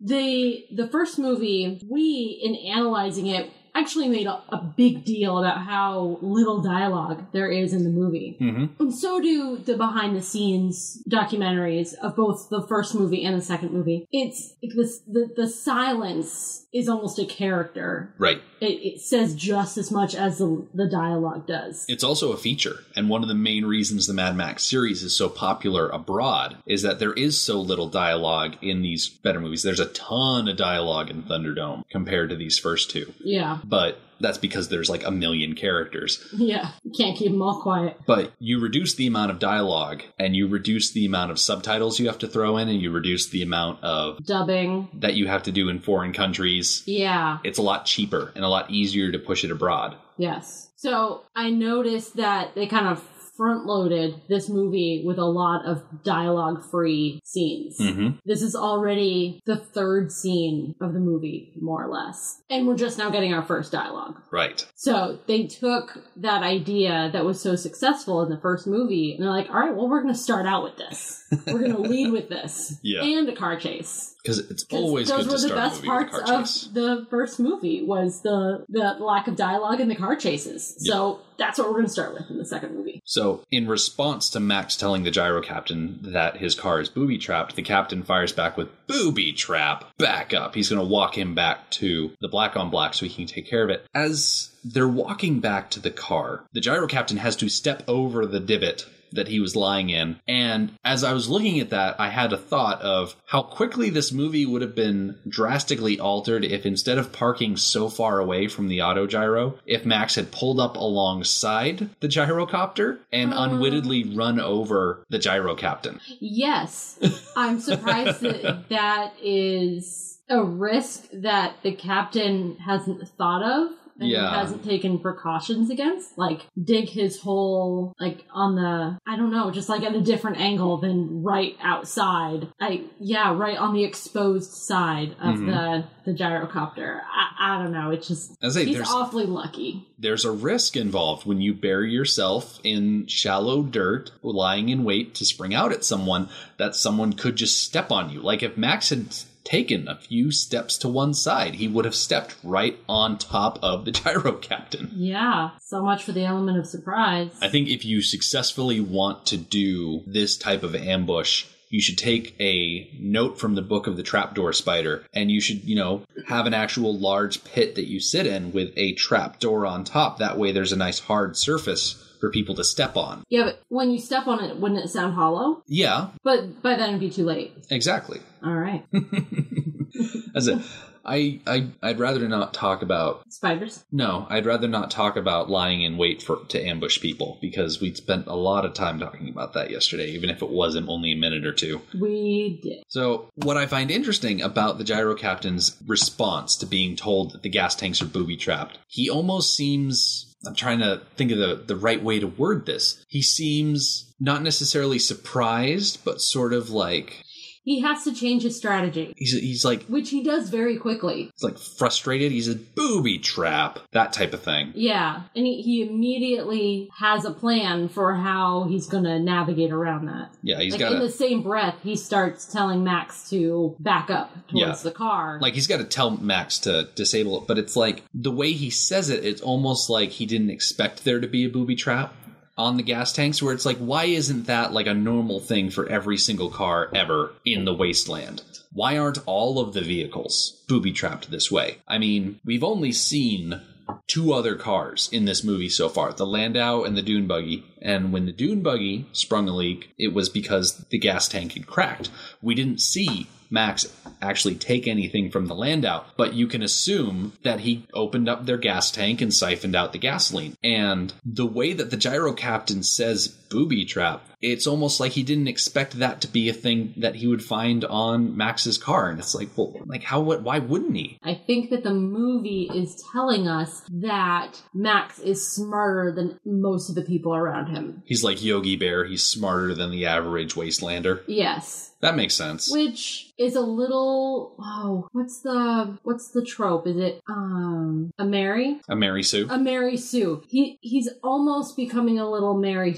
The 0.06 0.64
the 0.70 0.88
first 0.88 1.19
movie, 1.19 1.81
we 1.88 2.41
in 2.43 2.55
analyzing 2.55 3.26
it 3.26 3.50
actually 3.78 4.08
made 4.08 4.26
a, 4.26 4.43
a, 4.49 4.73
big 4.76 5.05
deal 5.05 5.38
about 5.38 5.64
how 5.64 6.19
little 6.20 6.61
dialogue 6.61 7.25
there 7.32 7.50
is 7.50 7.73
in 7.73 7.84
the 7.84 7.90
movie. 7.90 8.37
Mm-hmm. 8.40 8.82
And 8.82 8.94
so 8.94 9.20
do 9.20 9.56
the 9.58 9.76
behind 9.76 10.17
the 10.17 10.23
scenes 10.23 11.02
documentaries 11.08 11.94
of 11.94 12.17
both 12.17 12.49
the 12.50 12.67
first 12.67 12.94
movie 12.94 13.25
and 13.25 13.37
the 13.37 13.44
second 13.44 13.73
movie. 13.73 14.06
It's 14.12 14.55
this 14.75 15.00
the, 15.06 15.31
the 15.34 15.49
silence 15.49 16.67
is 16.76 16.88
almost 16.88 17.19
a 17.19 17.25
character. 17.25 18.14
Right. 18.19 18.43
It, 18.61 18.67
it 18.67 19.00
says 19.00 19.34
just 19.34 19.79
as 19.79 19.90
much 19.90 20.14
as 20.14 20.38
the, 20.38 20.67
the 20.75 20.88
dialogue 20.88 21.46
does. 21.46 21.87
It's 21.88 22.05
also 22.05 22.32
a 22.32 22.37
feature. 22.37 22.76
And 22.94 23.08
one 23.08 23.22
of 23.22 23.29
the 23.29 23.34
main 23.34 23.64
reasons 23.64 24.06
the 24.06 24.12
Mad 24.12 24.37
Max 24.37 24.62
series 24.62 25.02
is 25.02 25.17
so 25.17 25.29
popular 25.29 25.88
abroad 25.88 26.56
is 26.67 26.82
that 26.82 26.99
there 26.99 27.14
is 27.14 27.40
so 27.40 27.61
little 27.61 27.88
dialogue 27.88 28.56
in 28.61 28.82
these 28.82 29.08
better 29.08 29.40
movies. 29.40 29.62
There's 29.62 29.81
a 29.81 29.87
ton 29.87 30.49
of 30.49 30.56
dialogue 30.56 31.11
in 31.11 31.22
Thunderdome 31.22 31.88
compared 31.88 32.31
to 32.31 32.37
these 32.37 32.58
first 32.58 32.90
two. 32.90 33.12
Yeah. 33.20 33.58
But 33.68 33.98
that's 34.20 34.38
because 34.38 34.68
there's 34.68 34.88
like 34.88 35.04
a 35.04 35.10
million 35.10 35.54
characters. 35.54 36.24
Yeah, 36.32 36.70
can't 36.96 37.16
keep 37.16 37.32
them 37.32 37.42
all 37.42 37.60
quiet. 37.60 37.98
But 38.06 38.32
you 38.38 38.60
reduce 38.60 38.94
the 38.94 39.06
amount 39.06 39.30
of 39.30 39.38
dialogue 39.38 40.02
and 40.18 40.34
you 40.34 40.48
reduce 40.48 40.92
the 40.92 41.04
amount 41.04 41.30
of 41.30 41.38
subtitles 41.38 41.98
you 41.98 42.06
have 42.06 42.18
to 42.18 42.28
throw 42.28 42.56
in 42.56 42.68
and 42.68 42.80
you 42.80 42.90
reduce 42.90 43.28
the 43.28 43.42
amount 43.42 43.82
of 43.82 44.24
dubbing 44.24 44.88
that 44.94 45.14
you 45.14 45.26
have 45.26 45.42
to 45.44 45.52
do 45.52 45.68
in 45.68 45.80
foreign 45.80 46.12
countries. 46.12 46.82
Yeah. 46.86 47.38
It's 47.44 47.58
a 47.58 47.62
lot 47.62 47.84
cheaper 47.84 48.32
and 48.34 48.44
a 48.44 48.48
lot 48.48 48.70
easier 48.70 49.12
to 49.12 49.18
push 49.18 49.44
it 49.44 49.50
abroad. 49.50 49.96
Yes. 50.16 50.70
So 50.76 51.24
I 51.34 51.50
noticed 51.50 52.16
that 52.16 52.54
they 52.54 52.66
kind 52.66 52.86
of 52.86 53.02
front 53.36 53.66
loaded 53.66 54.22
this 54.28 54.48
movie 54.48 55.02
with 55.04 55.18
a 55.18 55.24
lot 55.24 55.64
of 55.66 55.82
dialogue 56.02 56.62
free 56.70 57.20
scenes. 57.24 57.78
Mm-hmm. 57.78 58.18
This 58.24 58.42
is 58.42 58.54
already 58.54 59.40
the 59.46 59.56
third 59.56 60.12
scene 60.12 60.74
of 60.80 60.92
the 60.92 61.00
movie, 61.00 61.52
more 61.60 61.84
or 61.84 61.88
less. 61.88 62.42
And 62.50 62.66
we're 62.66 62.76
just 62.76 62.98
now 62.98 63.10
getting 63.10 63.34
our 63.34 63.42
first 63.42 63.72
dialogue. 63.72 64.20
Right. 64.30 64.66
So 64.74 65.18
they 65.26 65.46
took 65.46 65.98
that 66.16 66.42
idea 66.42 67.10
that 67.12 67.24
was 67.24 67.40
so 67.40 67.56
successful 67.56 68.22
in 68.22 68.30
the 68.30 68.40
first 68.40 68.66
movie 68.66 69.14
and 69.14 69.22
they're 69.22 69.30
like, 69.30 69.48
all 69.48 69.60
right, 69.60 69.74
well, 69.74 69.88
we're 69.88 70.02
going 70.02 70.14
to 70.14 70.20
start 70.20 70.46
out 70.46 70.62
with 70.62 70.76
this. 70.76 71.24
We're 71.46 71.58
going 71.58 71.74
to 71.76 71.82
lead 71.82 72.12
with 72.12 72.28
this. 72.28 72.78
Yeah. 72.82 73.02
And 73.02 73.28
a 73.28 73.36
car 73.36 73.58
chase. 73.58 74.14
Because 74.22 74.38
it's 74.38 74.66
always 74.72 75.08
those 75.08 75.26
good 75.26 75.32
were 75.32 75.36
to 75.36 75.42
the 75.42 75.48
start 75.48 75.70
best 75.70 75.82
a 75.82 75.86
movie 75.86 76.04
with 76.04 76.26
parts 76.26 76.66
of 76.66 76.74
the 76.74 77.06
first 77.10 77.38
movie 77.38 77.84
was 77.84 78.22
the 78.22 78.64
the 78.68 78.96
lack 78.98 79.28
of 79.28 79.36
dialogue 79.36 79.78
and 79.78 79.88
the 79.88 79.94
car 79.94 80.16
chases. 80.16 80.74
So 80.80 81.20
that's 81.38 81.58
what 81.58 81.68
we're 81.68 81.74
going 81.74 81.86
to 81.86 81.92
start 81.92 82.14
with 82.14 82.30
in 82.30 82.38
the 82.38 82.44
second 82.44 82.74
movie. 82.74 83.02
So, 83.04 83.25
in 83.50 83.67
response 83.67 84.31
to 84.31 84.40
Max 84.40 84.76
telling 84.76 85.05
the 85.05 85.11
gyro 85.11 85.40
captain 85.43 85.99
that 86.02 86.37
his 86.37 86.55
car 86.55 86.81
is 86.81 86.88
booby 86.88 87.19
trapped, 87.19 87.56
the 87.56 87.62
captain 87.62 88.02
fires 88.02 88.32
back 88.32 88.56
with 88.56 88.69
booby 88.87 89.32
trap. 89.32 89.84
Back 89.99 90.34
up. 90.34 90.55
He's 90.55 90.69
going 90.69 90.81
to 90.81 90.93
walk 90.93 91.17
him 91.17 91.34
back 91.34 91.70
to 91.70 92.12
the 92.20 92.28
black 92.28 92.56
on 92.56 92.70
black 92.70 92.94
so 92.94 93.06
he 93.06 93.14
can 93.14 93.26
take 93.26 93.49
care 93.49 93.64
of 93.64 93.70
it. 93.70 93.87
As 93.94 94.50
they're 94.64 94.88
walking 94.88 95.40
back 95.40 95.70
to 95.70 95.81
the 95.81 95.90
car, 95.90 96.44
the 96.52 96.61
gyro 96.61 96.87
captain 96.87 97.19
has 97.19 97.37
to 97.37 97.49
step 97.49 97.82
over 97.88 98.26
the 98.26 98.40
divot 98.40 98.87
that 99.16 99.28
he 99.28 99.40
was 99.40 99.56
lying 99.56 99.90
in. 99.90 100.20
And 100.28 100.72
as 100.84 101.02
I 101.04 101.12
was 101.12 101.28
looking 101.28 101.58
at 101.60 101.70
that, 101.70 101.96
I 101.98 102.08
had 102.10 102.32
a 102.32 102.38
thought 102.38 102.80
of 102.82 103.16
how 103.26 103.42
quickly 103.42 103.90
this 103.90 104.12
movie 104.12 104.46
would 104.46 104.62
have 104.62 104.74
been 104.74 105.18
drastically 105.28 105.98
altered 105.98 106.44
if 106.44 106.64
instead 106.64 106.98
of 106.98 107.12
parking 107.12 107.56
so 107.56 107.88
far 107.88 108.18
away 108.20 108.46
from 108.48 108.68
the 108.68 108.82
auto 108.82 109.06
gyro, 109.06 109.58
if 109.66 109.84
Max 109.84 110.14
had 110.14 110.30
pulled 110.30 110.60
up 110.60 110.76
alongside 110.76 111.88
the 112.00 112.08
gyrocopter 112.08 112.98
and 113.12 113.32
Uh. 113.34 113.36
unwittingly 113.42 114.04
run 114.14 114.38
over 114.40 115.04
the 115.10 115.19
gyro 115.19 115.54
captain. 115.56 116.00
Yes, 116.20 116.98
I'm 117.36 117.58
surprised 117.60 118.20
that 118.20 118.69
that 118.69 119.14
is 119.22 120.19
a 120.28 120.42
risk 120.42 121.04
that 121.12 121.54
the 121.62 121.72
captain 121.72 122.56
hasn't 122.64 123.06
thought 123.16 123.42
of. 123.42 123.70
And 123.98 124.10
Yeah. 124.10 124.38
hasn't 124.38 124.62
taken 124.62 124.98
precautions 124.98 125.70
against, 125.70 126.19
like 126.19 126.46
dig 126.62 126.88
his 126.90 127.20
hole, 127.20 127.94
like 127.98 128.25
on 128.32 128.54
the, 128.54 128.98
I 129.06 129.16
don't 129.16 129.31
know, 129.31 129.50
just 129.50 129.69
like 129.70 129.82
at 129.82 129.94
a 129.94 130.00
different 130.02 130.37
angle 130.38 130.76
than 130.76 131.22
right 131.22 131.56
outside. 131.62 132.48
I, 132.60 132.82
yeah, 133.00 133.34
right 133.34 133.56
on 133.56 133.72
the 133.75 133.84
exposed 133.84 134.52
side 134.52 135.12
of 135.20 135.37
Mhm. 135.37 135.46
the 135.46 135.84
the 136.04 136.12
gyrocopter. 136.12 137.00
I, 137.12 137.56
I 137.56 137.62
don't 137.62 137.72
know. 137.72 137.90
It's 137.90 138.06
just 138.06 138.37
I 138.40 138.48
say, 138.50 138.64
he's 138.64 138.81
awfully 138.88 139.26
lucky. 139.26 139.88
there's 139.98 140.25
a 140.25 140.31
risk 140.31 140.76
involved 140.76 141.26
when 141.26 141.40
you 141.40 141.52
bury 141.52 141.90
yourself 141.90 142.60
in 142.62 143.06
shallow 143.08 143.62
dirt, 143.64 144.12
lying 144.22 144.69
in 144.69 144.84
wait 144.84 145.14
to 145.16 145.25
spring 145.25 145.52
out 145.54 145.72
at 145.72 145.84
someone 145.84 146.28
that 146.58 146.76
someone 146.76 147.12
could 147.14 147.34
just 147.34 147.60
step 147.62 147.90
on 147.90 148.10
you. 148.10 148.20
Like 148.20 148.43
if 148.44 148.56
Max 148.56 148.90
had 148.90 149.06
taken 149.46 149.88
a 149.88 149.96
few 149.96 150.31
steps 150.31 150.76
to 150.78 150.88
one 150.88 151.14
side, 151.14 151.54
he 151.54 151.69
would 151.69 151.84
have 151.84 151.94
stepped 151.94 152.37
right 152.43 152.78
on 152.88 153.16
top 153.16 153.58
of 153.62 153.84
the 153.84 153.90
gyro 153.93 154.32
captain. 154.32 154.90
Yeah, 154.93 155.50
so 155.62 155.82
much 155.82 156.02
for 156.02 156.12
the 156.12 156.25
element 156.25 156.58
of 156.58 156.66
surprise. 156.66 157.31
I 157.40 157.48
think 157.48 157.69
if 157.69 157.84
you 157.84 158.02
successfully 158.02 158.81
want 158.81 159.26
to 159.26 159.37
do 159.37 160.02
this 160.06 160.37
type 160.37 160.62
of 160.62 160.75
ambush, 160.75 161.46
you 161.69 161.81
should 161.81 161.98
take 161.98 162.34
a 162.40 162.88
note 162.98 163.38
from 163.38 163.54
the 163.54 163.62
book 163.62 163.87
of 163.87 163.96
the 163.96 164.02
trapdoor 164.02 164.52
spider 164.52 165.04
and 165.12 165.31
you 165.31 165.40
should, 165.40 165.64
you 165.64 165.75
know, 165.75 166.02
have 166.28 166.46
an 166.46 166.54
actual 166.54 166.96
large 166.96 167.43
pit 167.44 167.75
that 167.75 167.88
you 167.88 167.98
sit 167.98 168.26
in 168.26 168.52
with 168.52 168.72
a 168.76 168.93
trapdoor 168.93 169.66
on 169.66 169.84
top. 169.84 170.19
That 170.19 170.38
way 170.38 170.52
there's 170.52 170.72
a 170.72 170.76
nice 170.76 171.00
hard 171.00 171.37
surface 171.37 172.02
for 172.20 172.30
people 172.30 172.54
to 172.56 172.64
step 172.64 172.96
on. 172.96 173.24
Yeah, 173.28 173.44
but 173.44 173.62
when 173.68 173.90
you 173.90 173.98
step 173.98 174.26
on 174.26 174.42
it, 174.44 174.56
wouldn't 174.58 174.84
it 174.84 174.88
sound 174.88 175.14
hollow? 175.14 175.62
Yeah, 175.66 176.08
But 176.22 176.62
by 176.62 176.76
then 176.76 176.90
it'd 176.90 177.00
be 177.00 177.10
too 177.10 177.24
late. 177.24 177.52
exactly. 177.70 178.20
All 178.44 178.54
right. 178.54 178.84
As 180.34 180.48
a 180.48 180.62
I, 181.08 181.40
I 181.46 181.68
I'd 181.84 182.00
rather 182.00 182.26
not 182.28 182.52
talk 182.52 182.82
about 182.82 183.22
Spiders. 183.30 183.84
no, 183.92 184.26
I'd 184.28 184.44
rather 184.44 184.66
not 184.66 184.90
talk 184.90 185.16
about 185.16 185.48
lying 185.48 185.82
in 185.82 185.96
wait 185.96 186.20
for 186.20 186.44
to 186.48 186.60
ambush 186.60 187.00
people 187.00 187.38
because 187.40 187.80
we 187.80 187.94
spent 187.94 188.26
a 188.26 188.34
lot 188.34 188.64
of 188.64 188.74
time 188.74 188.98
talking 188.98 189.28
about 189.28 189.52
that 189.52 189.70
yesterday, 189.70 190.10
even 190.10 190.30
if 190.30 190.42
it 190.42 190.50
wasn't 190.50 190.88
only 190.88 191.12
a 191.12 191.16
minute 191.16 191.46
or 191.46 191.52
two. 191.52 191.80
We 191.98 192.58
did. 192.60 192.82
So, 192.88 193.30
what 193.36 193.56
I 193.56 193.66
find 193.66 193.90
interesting 193.92 194.42
about 194.42 194.78
the 194.78 194.84
gyro 194.84 195.14
captain's 195.14 195.76
response 195.86 196.56
to 196.56 196.66
being 196.66 196.96
told 196.96 197.32
that 197.32 197.42
the 197.42 197.50
gas 197.50 197.76
tanks 197.76 198.02
are 198.02 198.06
booby 198.06 198.36
trapped, 198.36 198.78
he 198.88 199.08
almost 199.08 199.54
seems. 199.54 200.25
I'm 200.44 200.54
trying 200.54 200.80
to 200.80 201.02
think 201.16 201.32
of 201.32 201.38
the, 201.38 201.62
the 201.66 201.76
right 201.76 202.02
way 202.02 202.18
to 202.18 202.26
word 202.26 202.66
this. 202.66 203.04
He 203.08 203.22
seems 203.22 204.14
not 204.20 204.42
necessarily 204.42 204.98
surprised, 204.98 206.04
but 206.04 206.20
sort 206.20 206.52
of 206.52 206.70
like 206.70 207.24
He 207.67 207.81
has 207.81 208.05
to 208.05 208.15
change 208.15 208.44
his 208.44 208.56
strategy, 208.56 209.13
he's 209.17 209.32
he's 209.32 209.65
like 209.65 209.82
which 209.87 210.11
he 210.11 210.23
does 210.23 210.49
very 210.51 210.77
quickly. 210.79 211.31
he's 211.35 211.43
like 211.43 211.58
frustrated. 211.58 212.31
He's 212.31 212.46
a 212.49 212.55
booby 212.55 213.19
trap, 213.19 213.81
that 213.91 214.13
type 214.13 214.32
of 214.32 214.41
thing. 214.43 214.70
Yeah, 214.75 215.23
and 215.35 215.44
he, 215.44 215.61
he 215.63 215.82
immediately 215.82 216.89
has 216.99 217.25
a 217.25 217.32
plan 217.32 217.89
for 217.89 218.15
how 218.15 218.65
he's 218.69 218.87
going 218.87 219.03
to 219.05 219.19
navigate 219.19 219.73
around 219.73 220.06
that. 220.06 220.31
Yeah, 220.43 220.61
he's 220.61 220.73
like 220.75 220.81
got 220.81 220.93
in 220.93 221.01
the 221.01 221.11
same 221.11 221.43
breath, 221.43 221.75
he 221.82 221.96
starts 221.96 222.46
telling 222.46 222.85
Max 222.85 223.29
to 223.31 223.75
back 223.81 224.11
up 224.11 224.31
towards 224.49 224.55
Yeah. 224.55 224.75
the 224.82 224.93
car. 224.93 225.39
like 225.43 225.55
he's 225.55 225.67
got 225.67 225.79
to 225.79 225.85
tell 225.85 226.11
Max 226.11 226.61
to 226.61 226.89
disable 226.94 227.43
it, 227.43 227.49
but 227.49 227.58
it's 227.58 227.75
like 227.77 228.05
the 228.15 228.31
way 228.31 228.53
he 228.53 228.70
says 228.70 229.11
it, 229.11 229.25
it's 229.25 229.41
almost 229.41 229.91
like 229.91 230.11
he 230.11 230.25
didn't 230.27 230.51
expect 230.51 231.05
there 231.05 231.19
to 231.20 231.27
be 231.27 231.44
a 231.44 231.49
booby 231.49 231.75
trap 231.75 232.15
on 232.56 232.77
the 232.77 232.82
gas 232.82 233.13
tanks 233.13 233.43
where 233.43 233.53
it's 233.53 233.67
like 233.67 233.79
why 233.79 234.05
isn't 234.05 234.46
that 234.46 234.72
like 234.72 234.86
a 234.86 234.94
normal 234.94 235.41
thing 235.41 235.70
for 235.70 235.89
every 235.89 236.17
single 236.17 236.51
car 236.51 236.91
ever 236.94 237.32
in 237.44 237.65
the 237.65 237.75
wasteland? 237.75 238.43
Why 238.72 238.98
aren't 238.98 239.27
all 239.27 239.58
of 239.58 239.72
the 239.72 239.81
vehicles 239.81 240.63
booby 240.69 240.93
trapped 240.93 241.31
this 241.31 241.51
way? 241.51 241.79
I 241.89 241.98
mean, 241.98 242.41
we've 242.44 242.65
only 242.65 242.93
seen 242.93 243.60
two 244.06 244.32
other 244.32 244.55
cars 244.55 245.08
in 245.13 245.25
this 245.25 245.44
movie 245.44 245.69
so 245.69 245.89
far 245.89 246.13
the 246.13 246.27
Landau 246.27 246.82
and 246.82 246.96
the 246.96 247.03
Dune 247.03 247.27
Buggy. 247.27 247.65
And 247.81 248.13
when 248.13 248.27
the 248.27 248.32
Dune 248.32 248.63
Buggy 248.63 249.06
sprung 249.13 249.48
a 249.48 249.55
leak, 249.55 249.91
it 249.98 250.13
was 250.13 250.29
because 250.29 250.84
the 250.91 250.98
gas 250.98 251.29
tank 251.29 251.53
had 251.53 251.67
cracked. 251.67 252.10
We 252.43 252.55
didn't 252.55 252.81
see 252.81 253.29
Max 253.50 253.86
actually 254.20 254.55
take 254.55 254.86
anything 254.86 255.31
from 255.31 255.46
the 255.46 255.55
Landau, 255.55 256.05
but 256.17 256.34
you 256.34 256.46
can 256.46 256.62
assume 256.62 257.32
that 257.43 257.60
he 257.60 257.86
opened 257.93 258.29
up 258.29 258.46
their 258.46 258.56
gas 258.56 258.91
tank 258.91 259.20
and 259.20 259.32
siphoned 259.32 259.76
out 259.76 259.93
the 259.93 259.98
gasoline. 259.98 260.56
And 260.62 261.12
the 261.24 261.46
way 261.46 261.72
that 261.72 261.91
the 261.91 261.96
gyro 261.96 262.32
captain 262.32 262.82
says 262.82 263.36
booby 263.48 263.84
trap, 263.84 264.26
it's 264.41 264.67
almost 264.67 265.00
like 265.00 265.12
he 265.12 265.22
didn't 265.22 265.48
expect 265.48 265.98
that 265.98 266.20
to 266.20 266.29
be 266.29 266.48
a 266.48 266.53
thing 266.53 266.94
that 266.98 267.17
he 267.17 267.26
would 267.26 267.43
find 267.43 267.84
on 267.84 268.36
Max's 268.36 268.79
car. 268.79 269.10
And 269.10 269.19
it's 269.19 269.34
like, 269.34 269.48
well, 269.56 269.74
like 269.86 270.03
how, 270.03 270.20
what, 270.20 270.43
why 270.43 270.58
wouldn't 270.58 270.96
he? 270.96 271.19
I 271.22 271.34
think 271.34 271.70
that 271.70 271.82
the 271.82 271.94
movie 271.94 272.70
is 272.72 273.03
telling 273.12 273.48
us 273.48 273.82
that 273.91 274.62
Max 274.74 275.19
is 275.19 275.46
smarter 275.46 276.12
than 276.12 276.38
most 276.44 276.88
of 276.88 276.94
the 276.94 277.03
people 277.03 277.34
around 277.34 277.74
him. 277.74 278.03
He's 278.05 278.24
like 278.24 278.43
Yogi 278.43 278.76
Bear. 278.76 279.05
He's 279.05 279.24
smarter 279.24 279.74
than 279.74 279.91
the 279.91 280.06
average 280.06 280.55
wastelander. 280.55 281.22
Yes. 281.26 281.93
That 282.00 282.15
makes 282.15 282.34
sense. 282.34 282.70
Which 282.70 283.32
is 283.38 283.56
a 283.56 283.60
little 283.60 284.55
oh, 284.60 285.08
what's 285.12 285.41
the 285.41 285.98
what's 286.03 286.31
the 286.31 286.44
trope? 286.44 286.86
Is 286.86 286.96
it 286.96 287.22
um 287.26 288.12
a 288.19 288.24
Mary? 288.24 288.81
A 288.88 288.94
Mary 288.94 289.22
Sue. 289.22 289.46
A 289.50 289.58
Mary 289.58 289.96
Sue. 289.96 290.43
He 290.46 290.79
he's 290.82 291.08
almost 291.24 291.74
becoming 291.74 292.19
a 292.19 292.31
little 292.31 292.55
Mary 292.58 292.94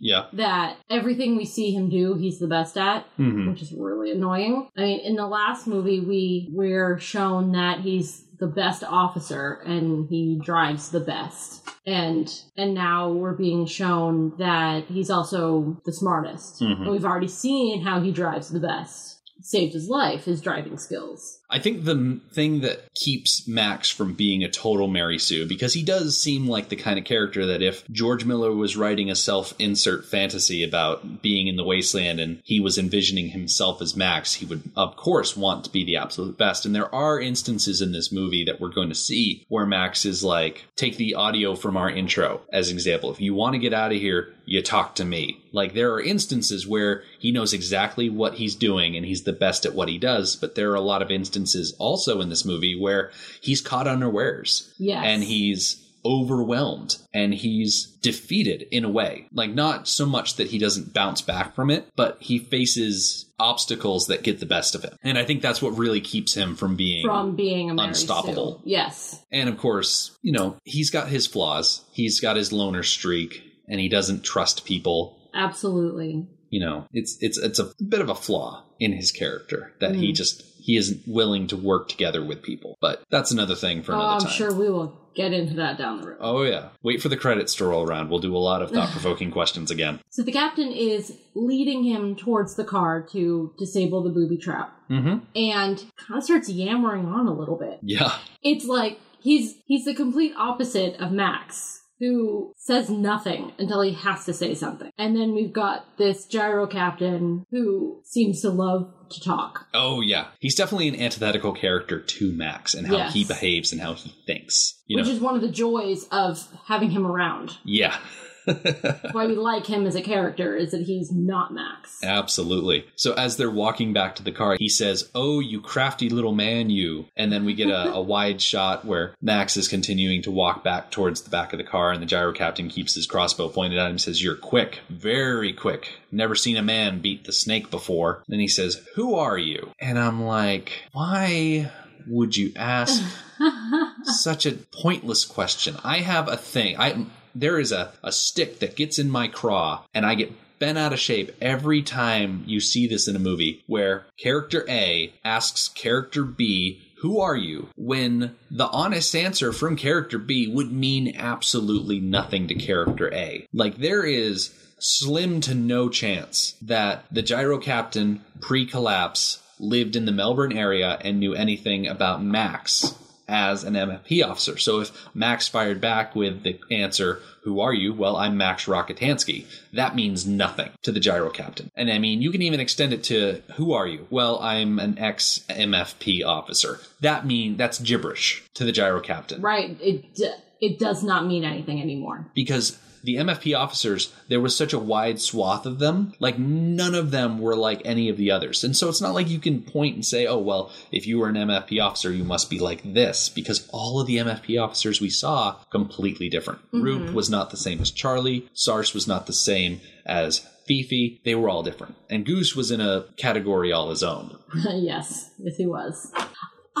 Yeah. 0.00 0.26
That 0.32 0.78
everything 0.90 1.36
we 1.36 1.44
see 1.44 1.70
him 1.72 1.88
do, 1.88 2.14
he's 2.14 2.40
the 2.40 2.48
best 2.48 2.76
at. 2.76 3.06
hmm 3.16 3.48
which 3.48 3.62
is 3.62 3.72
really 3.72 4.10
annoying. 4.10 4.68
I 4.76 4.80
mean, 4.80 5.00
in 5.00 5.14
the 5.14 5.26
last 5.28 5.66
movie, 5.68 6.00
we 6.00 6.48
we're 6.52 6.98
shown 6.98 7.52
that 7.52 7.80
he's 7.80 8.24
the 8.40 8.48
best 8.48 8.82
officer 8.82 9.62
and 9.64 10.08
he 10.08 10.40
drives 10.44 10.90
the 10.90 10.98
best, 11.00 11.68
and 11.86 12.28
and 12.56 12.74
now 12.74 13.12
we're 13.12 13.36
being 13.36 13.64
shown 13.66 14.32
that 14.38 14.86
he's 14.86 15.10
also 15.10 15.80
the 15.84 15.92
smartest. 15.92 16.60
Mhm. 16.60 16.80
And 16.82 16.90
we've 16.90 17.04
already 17.04 17.28
seen 17.28 17.82
how 17.82 18.00
he 18.00 18.10
drives 18.10 18.50
the 18.50 18.58
best. 18.60 19.20
Saved 19.44 19.72
his 19.74 19.88
life, 19.88 20.24
his 20.24 20.40
driving 20.40 20.78
skills. 20.78 21.38
I 21.52 21.58
think 21.58 21.84
the 21.84 22.18
thing 22.32 22.62
that 22.62 22.80
keeps 22.94 23.46
Max 23.46 23.90
from 23.90 24.14
being 24.14 24.42
a 24.42 24.48
total 24.48 24.88
Mary 24.88 25.18
Sue, 25.18 25.46
because 25.46 25.74
he 25.74 25.82
does 25.82 26.16
seem 26.18 26.48
like 26.48 26.70
the 26.70 26.76
kind 26.76 26.98
of 26.98 27.04
character 27.04 27.44
that 27.44 27.60
if 27.60 27.86
George 27.88 28.24
Miller 28.24 28.52
was 28.52 28.74
writing 28.74 29.10
a 29.10 29.14
self 29.14 29.52
insert 29.58 30.06
fantasy 30.06 30.64
about 30.64 31.20
being 31.20 31.48
in 31.48 31.56
the 31.56 31.64
wasteland 31.64 32.20
and 32.20 32.40
he 32.42 32.58
was 32.58 32.78
envisioning 32.78 33.28
himself 33.28 33.82
as 33.82 33.94
Max, 33.94 34.32
he 34.32 34.46
would, 34.46 34.62
of 34.76 34.96
course, 34.96 35.36
want 35.36 35.64
to 35.64 35.70
be 35.70 35.84
the 35.84 35.96
absolute 35.96 36.38
best. 36.38 36.64
And 36.64 36.74
there 36.74 36.92
are 36.94 37.20
instances 37.20 37.82
in 37.82 37.92
this 37.92 38.10
movie 38.10 38.44
that 38.44 38.58
we're 38.58 38.70
going 38.70 38.88
to 38.88 38.94
see 38.94 39.44
where 39.50 39.66
Max 39.66 40.06
is 40.06 40.24
like, 40.24 40.64
take 40.76 40.96
the 40.96 41.14
audio 41.14 41.54
from 41.54 41.76
our 41.76 41.90
intro 41.90 42.40
as 42.50 42.70
an 42.70 42.76
example. 42.76 43.12
If 43.12 43.20
you 43.20 43.34
want 43.34 43.52
to 43.52 43.58
get 43.58 43.74
out 43.74 43.92
of 43.92 43.98
here, 43.98 44.32
you 44.46 44.62
talk 44.62 44.94
to 44.94 45.04
me. 45.04 45.38
Like 45.52 45.74
there 45.74 45.92
are 45.92 46.00
instances 46.00 46.66
where 46.66 47.04
he 47.18 47.30
knows 47.30 47.52
exactly 47.52 48.08
what 48.08 48.34
he's 48.34 48.54
doing 48.54 48.96
and 48.96 49.04
he's 49.04 49.24
the 49.24 49.34
best 49.34 49.66
at 49.66 49.74
what 49.74 49.88
he 49.88 49.98
does, 49.98 50.34
but 50.34 50.54
there 50.54 50.70
are 50.72 50.76
a 50.76 50.80
lot 50.80 51.02
of 51.02 51.10
instances 51.10 51.41
also 51.78 52.20
in 52.20 52.28
this 52.28 52.44
movie 52.44 52.78
where 52.78 53.10
he's 53.40 53.60
caught 53.60 53.86
unawares 53.88 54.72
Yes. 54.78 55.02
and 55.06 55.22
he's 55.24 55.78
overwhelmed 56.04 56.96
and 57.14 57.32
he's 57.32 57.86
defeated 58.02 58.66
in 58.72 58.84
a 58.84 58.88
way. 58.90 59.26
Like 59.32 59.50
not 59.54 59.86
so 59.88 60.04
much 60.04 60.36
that 60.36 60.48
he 60.48 60.58
doesn't 60.58 60.92
bounce 60.92 61.22
back 61.22 61.54
from 61.54 61.70
it, 61.70 61.86
but 61.96 62.16
he 62.20 62.38
faces 62.38 63.26
obstacles 63.38 64.06
that 64.08 64.22
get 64.22 64.40
the 64.40 64.46
best 64.46 64.74
of 64.74 64.82
him. 64.82 64.96
And 65.02 65.16
I 65.18 65.24
think 65.24 65.42
that's 65.42 65.62
what 65.62 65.76
really 65.78 66.00
keeps 66.00 66.34
him 66.34 66.56
from 66.56 66.76
being 66.76 67.04
from 67.06 67.36
being 67.36 67.70
unstoppable. 67.78 68.58
Sue. 68.64 68.70
Yes. 68.70 69.22
and 69.30 69.48
of 69.48 69.58
course, 69.58 70.16
you 70.22 70.32
know, 70.32 70.56
he's 70.64 70.90
got 70.90 71.08
his 71.08 71.26
flaws. 71.26 71.82
He's 71.92 72.20
got 72.20 72.36
his 72.36 72.52
loner 72.52 72.82
streak 72.82 73.42
and 73.68 73.80
he 73.80 73.88
doesn't 73.88 74.22
trust 74.24 74.64
people. 74.64 75.18
Absolutely. 75.34 76.26
You 76.50 76.60
know, 76.60 76.86
it's 76.92 77.16
it's 77.20 77.38
it's 77.38 77.58
a 77.58 77.72
bit 77.82 78.00
of 78.00 78.10
a 78.10 78.14
flaw 78.14 78.64
in 78.78 78.92
his 78.92 79.10
character 79.10 79.72
that 79.80 79.94
he 79.94 80.10
Mm. 80.12 80.14
just 80.14 80.51
he 80.62 80.76
isn't 80.76 81.02
willing 81.06 81.46
to 81.48 81.56
work 81.56 81.88
together 81.88 82.24
with 82.24 82.42
people. 82.42 82.76
But 82.80 83.02
that's 83.10 83.30
another 83.30 83.54
thing 83.54 83.82
for 83.82 83.92
Oh, 83.92 83.96
another 83.96 84.12
I'm 84.14 84.20
time. 84.20 84.30
sure 84.30 84.54
we 84.54 84.70
will 84.70 84.98
get 85.14 85.32
into 85.34 85.54
that 85.54 85.76
down 85.76 86.00
the 86.00 86.08
road. 86.08 86.16
Oh 86.20 86.42
yeah. 86.42 86.68
Wait 86.82 87.02
for 87.02 87.08
the 87.10 87.16
credits 87.16 87.54
to 87.56 87.66
roll 87.66 87.86
around. 87.86 88.08
We'll 88.08 88.20
do 88.20 88.34
a 88.34 88.38
lot 88.38 88.62
of 88.62 88.70
thought 88.70 88.90
provoking 88.90 89.30
questions 89.38 89.70
again. 89.70 90.00
So 90.10 90.22
the 90.22 90.32
captain 90.32 90.72
is 90.72 91.18
leading 91.34 91.84
him 91.84 92.16
towards 92.16 92.54
the 92.54 92.64
car 92.64 93.02
to 93.12 93.52
disable 93.58 94.02
the 94.02 94.10
booby 94.10 94.38
trap 94.38 94.74
Mm-hmm. 94.90 95.24
and 95.34 95.84
kind 95.96 96.18
of 96.18 96.24
starts 96.24 96.50
yammering 96.50 97.06
on 97.06 97.26
a 97.26 97.32
little 97.32 97.56
bit. 97.56 97.78
Yeah. 97.82 98.12
It's 98.42 98.66
like 98.66 98.98
he's 99.20 99.54
he's 99.66 99.84
the 99.86 99.94
complete 99.94 100.34
opposite 100.36 100.96
of 101.00 101.12
Max 101.12 101.81
who 102.02 102.52
says 102.56 102.90
nothing 102.90 103.52
until 103.60 103.80
he 103.80 103.92
has 103.92 104.24
to 104.24 104.32
say 104.34 104.54
something. 104.54 104.90
And 104.98 105.14
then 105.14 105.34
we've 105.34 105.52
got 105.52 105.86
this 105.98 106.26
gyro 106.26 106.66
captain 106.66 107.46
who 107.52 108.00
seems 108.04 108.40
to 108.42 108.50
love 108.50 108.92
to 109.10 109.20
talk. 109.20 109.68
Oh 109.72 110.00
yeah. 110.00 110.26
He's 110.40 110.56
definitely 110.56 110.88
an 110.88 110.96
antithetical 111.00 111.52
character 111.52 112.00
to 112.00 112.32
Max 112.32 112.74
and 112.74 112.86
how 112.88 112.96
Yes. 112.96 113.14
he 113.14 113.24
behaves 113.24 113.70
and 113.72 113.80
how 113.80 113.94
he 113.94 114.12
thinks. 114.26 114.82
You 114.86 114.96
which 114.98 115.06
know. 115.06 115.12
is 115.12 115.20
one 115.20 115.36
of 115.36 115.42
the 115.42 115.48
joys 115.50 116.06
of 116.10 116.44
having 116.66 116.90
him 116.90 117.06
around. 117.06 117.56
yeah. 117.64 117.96
Why 119.12 119.26
we 119.26 119.34
like 119.34 119.66
him 119.66 119.86
as 119.86 119.94
a 119.94 120.02
character 120.02 120.56
is 120.56 120.72
that 120.72 120.82
he's 120.82 121.12
not 121.12 121.52
Max. 121.52 122.02
Absolutely. 122.02 122.86
So 122.96 123.14
as 123.14 123.36
they're 123.36 123.50
walking 123.50 123.92
back 123.92 124.16
to 124.16 124.22
the 124.22 124.32
car, 124.32 124.56
he 124.58 124.68
says, 124.68 125.10
Oh, 125.14 125.40
you 125.40 125.60
crafty 125.60 126.08
little 126.08 126.34
man, 126.34 126.70
you. 126.70 127.06
And 127.16 127.32
then 127.32 127.44
we 127.44 127.54
get 127.54 127.68
a, 127.68 127.92
a 127.92 128.00
wide 128.12 128.40
shot 128.40 128.84
where 128.84 129.14
Max 129.20 129.56
is 129.56 129.68
continuing 129.68 130.22
to 130.22 130.30
walk 130.30 130.64
back 130.64 130.90
towards 130.90 131.22
the 131.22 131.30
back 131.30 131.52
of 131.52 131.58
the 131.58 131.64
car, 131.64 131.92
and 131.92 132.02
the 132.02 132.06
gyro 132.06 132.32
captain 132.32 132.68
keeps 132.68 132.94
his 132.94 133.06
crossbow 133.06 133.48
pointed 133.48 133.78
at 133.78 133.86
him 133.86 133.92
and 133.92 134.00
says, 134.00 134.22
You're 134.22 134.36
quick, 134.36 134.80
very 134.88 135.52
quick. 135.52 135.88
Never 136.10 136.34
seen 136.34 136.56
a 136.56 136.62
man 136.62 137.00
beat 137.00 137.24
the 137.24 137.32
snake 137.32 137.70
before. 137.70 138.22
Then 138.28 138.40
he 138.40 138.48
says, 138.48 138.86
Who 138.94 139.14
are 139.14 139.38
you? 139.38 139.70
And 139.78 139.98
I'm 139.98 140.24
like, 140.24 140.82
Why 140.92 141.70
would 142.06 142.36
you 142.36 142.52
ask 142.56 143.02
such 144.04 144.46
a 144.46 144.52
pointless 144.52 145.24
question. 145.24 145.76
I 145.84 145.98
have 145.98 146.28
a 146.28 146.36
thing. 146.36 146.76
I 146.78 147.06
there 147.34 147.58
is 147.58 147.72
a, 147.72 147.92
a 148.02 148.12
stick 148.12 148.60
that 148.60 148.76
gets 148.76 148.98
in 148.98 149.10
my 149.10 149.28
craw 149.28 149.84
and 149.94 150.06
I 150.06 150.14
get 150.14 150.32
bent 150.58 150.78
out 150.78 150.92
of 150.92 151.00
shape 151.00 151.32
every 151.40 151.82
time 151.82 152.44
you 152.46 152.60
see 152.60 152.86
this 152.86 153.08
in 153.08 153.16
a 153.16 153.20
movie 153.20 153.62
where 153.66 154.06
character 154.16 154.64
A 154.68 155.12
asks 155.24 155.68
character 155.68 156.24
B 156.24 156.80
who 157.02 157.18
are 157.18 157.34
you? 157.34 157.66
When 157.76 158.36
the 158.48 158.68
honest 158.68 159.16
answer 159.16 159.52
from 159.52 159.74
character 159.74 160.18
B 160.18 160.46
would 160.46 160.70
mean 160.70 161.16
absolutely 161.16 161.98
nothing 161.98 162.46
to 162.46 162.54
character 162.54 163.12
A. 163.12 163.44
Like, 163.52 163.78
there 163.78 164.04
is 164.04 164.54
slim 164.78 165.40
to 165.40 165.54
no 165.54 165.88
chance 165.88 166.54
that 166.62 167.04
the 167.10 167.22
gyro 167.22 167.58
captain 167.58 168.24
pre 168.40 168.66
collapse 168.66 169.42
lived 169.58 169.96
in 169.96 170.06
the 170.06 170.12
Melbourne 170.12 170.56
area 170.56 170.96
and 171.00 171.18
knew 171.18 171.34
anything 171.34 171.88
about 171.88 172.22
Max 172.22 172.94
as 173.32 173.64
an 173.64 173.74
MFP 173.74 174.24
officer. 174.24 174.58
So 174.58 174.80
if 174.80 174.92
Max 175.14 175.48
fired 175.48 175.80
back 175.80 176.14
with 176.14 176.42
the 176.44 176.60
answer, 176.70 177.20
Who 177.44 177.58
are 177.60 177.72
you? 177.74 177.92
Well, 177.94 178.16
I'm 178.16 178.36
Max 178.36 178.66
Rockatansky. 178.66 179.46
That 179.72 179.96
means 179.96 180.26
nothing 180.26 180.70
to 180.82 180.92
the 180.92 181.00
gyro 181.00 181.30
captain. 181.30 181.70
And 181.74 181.90
I 181.90 181.98
mean, 181.98 182.22
you 182.22 182.30
can 182.30 182.42
even 182.42 182.60
extend 182.60 182.92
it 182.92 183.02
to 183.04 183.42
Who 183.56 183.72
are 183.72 183.86
you? 183.88 184.06
Well, 184.10 184.38
I'm 184.40 184.78
an 184.78 184.98
ex 184.98 185.44
MFP 185.48 186.24
officer. 186.24 186.78
That 187.00 187.26
mean 187.26 187.56
that's 187.56 187.78
gibberish 187.80 188.42
to 188.54 188.64
the 188.64 188.72
gyro 188.72 189.00
captain. 189.00 189.40
right. 189.42 189.76
It 189.80 190.20
it 190.60 190.78
does 190.78 191.02
not 191.02 191.26
mean 191.26 191.42
anything 191.42 191.80
anymore. 191.82 192.30
because 192.34 192.78
the 193.02 193.16
MFP 193.16 193.58
officers, 193.58 194.12
there 194.28 194.40
was 194.40 194.56
such 194.56 194.72
a 194.72 194.78
wide 194.78 195.20
swath 195.20 195.66
of 195.66 195.78
them, 195.78 196.12
like 196.18 196.38
none 196.38 196.94
of 196.94 197.10
them 197.10 197.38
were 197.38 197.56
like 197.56 197.82
any 197.84 198.08
of 198.08 198.16
the 198.16 198.30
others. 198.30 198.62
And 198.64 198.76
so 198.76 198.88
it's 198.88 199.00
not 199.00 199.14
like 199.14 199.28
you 199.28 199.38
can 199.38 199.62
point 199.62 199.94
and 199.94 200.04
say, 200.04 200.26
oh, 200.26 200.38
well, 200.38 200.70
if 200.90 201.06
you 201.06 201.18
were 201.18 201.28
an 201.28 201.34
MFP 201.34 201.82
officer, 201.82 202.12
you 202.12 202.24
must 202.24 202.50
be 202.50 202.58
like 202.58 202.82
this, 202.84 203.28
because 203.28 203.68
all 203.72 204.00
of 204.00 204.06
the 204.06 204.18
MFP 204.18 204.62
officers 204.62 205.00
we 205.00 205.10
saw 205.10 205.56
completely 205.70 206.28
different. 206.28 206.60
Mm-hmm. 206.66 206.82
Roop 206.82 207.14
was 207.14 207.30
not 207.30 207.50
the 207.50 207.56
same 207.56 207.80
as 207.80 207.90
Charlie, 207.90 208.48
Sarse 208.54 208.94
was 208.94 209.06
not 209.06 209.26
the 209.26 209.32
same 209.32 209.80
as 210.06 210.46
Fifi, 210.66 211.20
they 211.24 211.34
were 211.34 211.48
all 211.48 211.62
different. 211.62 211.96
And 212.08 212.24
Goose 212.24 212.54
was 212.54 212.70
in 212.70 212.80
a 212.80 213.06
category 213.16 213.72
all 213.72 213.90
his 213.90 214.02
own. 214.02 214.38
yes, 214.54 215.30
yes, 215.38 215.56
he 215.56 215.66
was. 215.66 216.12